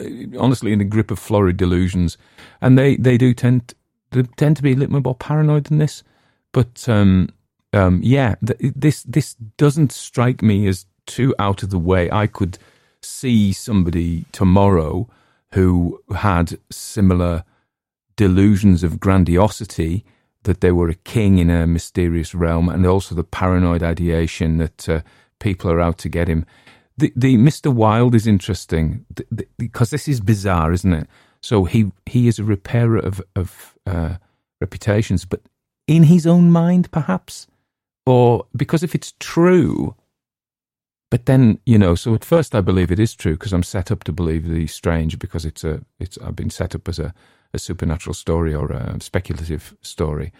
[0.00, 0.06] uh,
[0.38, 2.18] honestly in the grip of florid delusions,
[2.60, 3.74] and they, they do tend
[4.12, 6.04] they tend to be a little bit more paranoid than this.
[6.52, 7.30] But um,
[7.72, 12.10] um, yeah, th- this this doesn't strike me as too out of the way.
[12.10, 12.58] I could
[13.02, 15.08] see somebody tomorrow
[15.52, 17.44] who had similar
[18.16, 20.04] delusions of grandiosity
[20.46, 24.88] that they were a king in a mysterious realm, and also the paranoid ideation that
[24.88, 25.00] uh,
[25.38, 26.46] people are out to get him.
[26.96, 27.72] The, the Mr.
[27.72, 31.08] Wilde is interesting the, the, because this is bizarre, isn't it?
[31.42, 34.16] So he he is a repairer of of uh,
[34.60, 35.42] reputations, but
[35.86, 37.46] in his own mind, perhaps,
[38.06, 39.94] or because if it's true,
[41.10, 41.94] but then you know.
[41.94, 44.66] So at first, I believe it is true because I'm set up to believe the
[44.66, 47.12] strange because it's a it's I've been set up as a
[47.56, 50.32] a supernatural story or a speculative story.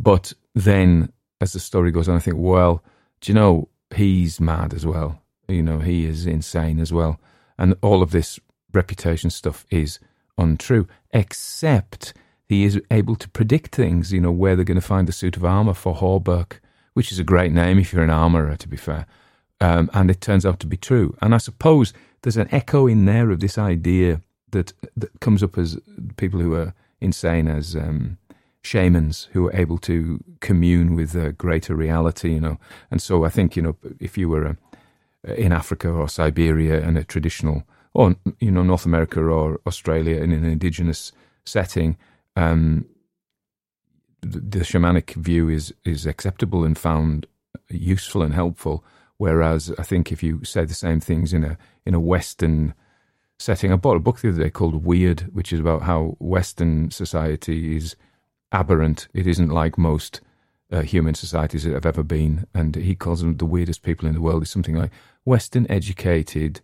[0.00, 2.82] But then, as the story goes on, I think, well,
[3.20, 5.22] do you know, he's mad as well.
[5.48, 7.20] You know, he is insane as well.
[7.58, 8.40] And all of this
[8.72, 10.00] reputation stuff is
[10.38, 12.14] untrue, except
[12.48, 15.36] he is able to predict things, you know, where they're going to find the suit
[15.36, 16.60] of armour for Hawberk,
[16.94, 19.06] which is a great name if you're an armourer, to be fair.
[19.60, 21.16] Um, and it turns out to be true.
[21.22, 21.92] And I suppose
[22.22, 24.20] there's an echo in there of this idea
[24.52, 25.78] that that comes up as
[26.16, 28.16] people who are insane as um,
[28.62, 32.58] shamans who are able to commune with a greater reality, you know.
[32.90, 34.56] And so I think you know if you were a,
[35.28, 40.16] uh, in Africa or Siberia and a traditional, or you know North America or Australia
[40.22, 41.12] in an indigenous
[41.44, 41.96] setting,
[42.36, 42.86] um,
[44.20, 47.26] the, the shamanic view is is acceptable and found
[47.68, 48.84] useful and helpful.
[49.18, 52.74] Whereas I think if you say the same things in a in a Western
[53.42, 53.72] setting.
[53.72, 57.76] I bought a book the other day called Weird, which is about how Western society
[57.76, 57.96] is
[58.52, 59.08] aberrant.
[59.12, 60.20] It isn't like most
[60.70, 62.46] uh, human societies that have ever been.
[62.54, 64.42] And he calls them the weirdest people in the world.
[64.42, 64.92] It's something like
[65.24, 66.60] Western educated,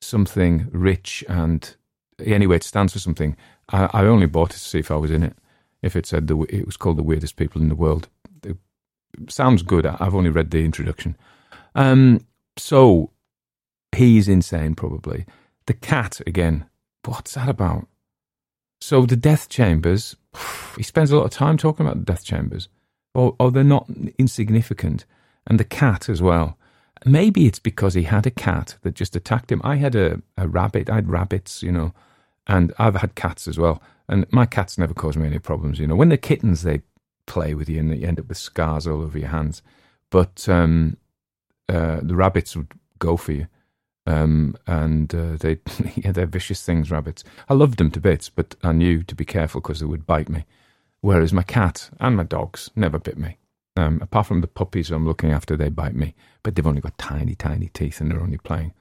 [0.00, 1.74] something rich, and
[2.24, 3.36] anyway, it stands for something.
[3.70, 5.36] I, I only bought it to see if I was in it.
[5.82, 8.08] If it said the, it was called the weirdest people in the world,
[8.44, 8.56] it
[9.28, 9.86] sounds good.
[9.86, 11.16] I've only read the introduction.
[11.74, 12.26] Um,
[12.58, 13.10] so
[13.92, 15.24] he's insane, probably.
[15.70, 16.66] The cat again.
[17.04, 17.86] What's that about?
[18.80, 20.16] So the death chambers,
[20.76, 22.68] he spends a lot of time talking about the death chambers.
[23.14, 23.88] Or, or they're not
[24.18, 25.04] insignificant.
[25.46, 26.58] And the cat as well.
[27.04, 29.60] Maybe it's because he had a cat that just attacked him.
[29.62, 30.90] I had a, a rabbit.
[30.90, 31.94] I had rabbits, you know,
[32.48, 33.80] and I've had cats as well.
[34.08, 35.94] And my cats never cause me any problems, you know.
[35.94, 36.82] When they're kittens, they
[37.26, 39.62] play with you and you end up with scars all over your hands.
[40.10, 40.96] But um,
[41.68, 43.46] uh, the rabbits would go for you.
[44.10, 45.58] Um, and uh, they,
[45.94, 47.22] yeah, they're vicious things, rabbits.
[47.48, 50.28] I loved them to bits, but I knew to be careful because they would bite
[50.28, 50.44] me.
[51.00, 53.38] Whereas my cat and my dogs never bit me.
[53.76, 56.98] Um, apart from the puppies I'm looking after, they bite me, but they've only got
[56.98, 58.72] tiny, tiny teeth and they're only playing.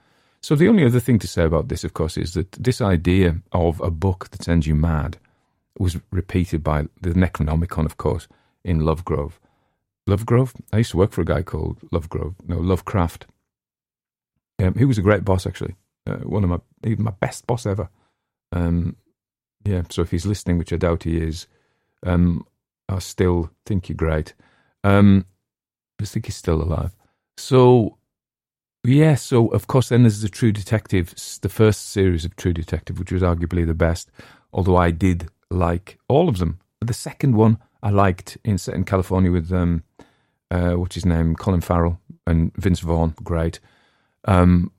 [0.42, 3.38] So the only other thing to say about this, of course, is that this idea
[3.52, 5.18] of a book that sends you mad
[5.78, 8.28] was repeated by the Necronomicon, of course,
[8.64, 9.34] in Lovegrove.
[10.08, 10.56] Lovegrove?
[10.74, 13.28] I used to work for a guy called Lovegrove, no, Lovecraft.
[14.60, 15.76] Um, he was a great boss, actually.
[16.06, 17.90] Uh, one of my even my best boss ever.
[18.52, 18.96] Um,
[19.66, 21.48] yeah, so if he's listening, which I doubt he is,
[22.06, 22.46] um,
[22.88, 24.34] I still think you're great.
[24.84, 25.26] Um,
[26.02, 26.96] I think he's still alive.
[27.38, 27.98] So,
[28.84, 33.00] yeah, so of course, then there's the True Detective, the first series of True Detective,
[33.00, 34.10] which was arguably the best,
[34.54, 36.60] although I did like all of them.
[36.82, 39.84] The second one I liked in in California with, um,
[40.50, 43.60] uh, what's his name, Colin Farrell and Vince Vaughn, great.
[44.26, 44.72] Um,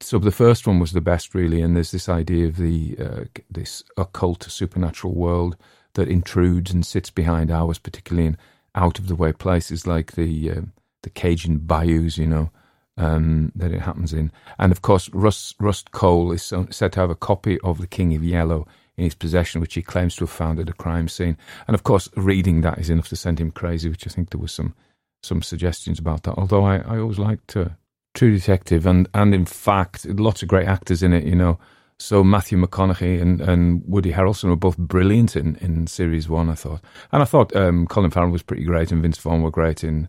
[0.00, 3.24] so the first one was the best, really, and there's this idea of the uh,
[3.50, 5.56] this occult supernatural world
[5.94, 8.38] that intrudes and sits behind ours, particularly in
[8.74, 10.60] out of the way places like the uh,
[11.02, 12.50] the Cajun bayous, you know,
[12.96, 14.30] um, that it happens in.
[14.58, 17.86] And of course, Rust, Rust Cohle is so, said to have a copy of The
[17.86, 18.66] King of Yellow
[18.96, 21.36] in his possession, which he claims to have found at a crime scene.
[21.66, 24.40] And of course, reading that is enough to send him crazy, which I think there
[24.40, 24.74] was some
[25.22, 26.38] some suggestions about that.
[26.38, 27.70] Although I, I always liked uh,
[28.14, 31.24] True Detective, and and in fact, lots of great actors in it.
[31.24, 31.58] You know,
[31.98, 36.48] so Matthew McConaughey and, and Woody Harrelson were both brilliant in, in series one.
[36.48, 36.80] I thought,
[37.12, 40.08] and I thought um, Colin Farrell was pretty great, and Vince Vaughn were great in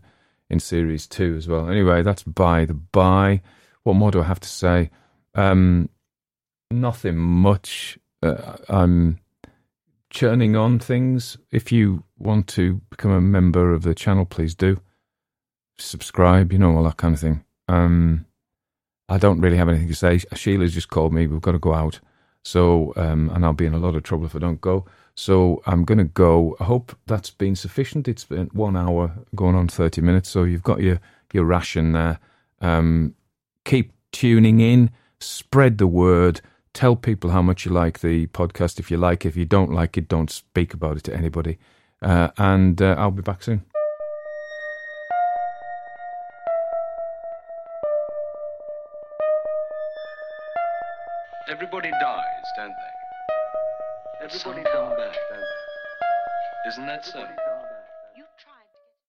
[0.50, 1.68] in series two as well.
[1.68, 3.42] Anyway, that's by the by.
[3.84, 4.90] What more do I have to say?
[5.34, 5.88] Um,
[6.70, 7.98] nothing much.
[8.22, 9.18] Uh, I'm
[10.10, 11.36] churning on things.
[11.50, 14.80] If you want to become a member of the channel, please do
[15.78, 16.52] subscribe.
[16.52, 17.44] You know all that kind of thing.
[17.72, 18.26] Um,
[19.08, 20.18] I don't really have anything to say.
[20.34, 21.26] Sheila's just called me.
[21.26, 22.00] We've got to go out.
[22.44, 24.84] So, um, and I'll be in a lot of trouble if I don't go.
[25.14, 26.56] So I'm going to go.
[26.60, 28.08] I hope that's been sufficient.
[28.08, 30.30] It's been one hour going on 30 minutes.
[30.30, 31.00] So you've got your,
[31.32, 32.18] your ration there.
[32.60, 33.14] Um,
[33.64, 34.90] keep tuning in,
[35.20, 36.40] spread the word,
[36.72, 38.78] tell people how much you like the podcast.
[38.78, 41.58] If you like it, if you don't like it, don't speak about it to anybody.
[42.00, 43.62] Uh, and uh, I'll be back soon.
[51.52, 54.24] Everybody dies, don't they?
[54.24, 54.88] Everybody Somehow.
[54.88, 55.38] come back, don't
[56.64, 56.68] they?
[56.70, 57.26] Isn't that so?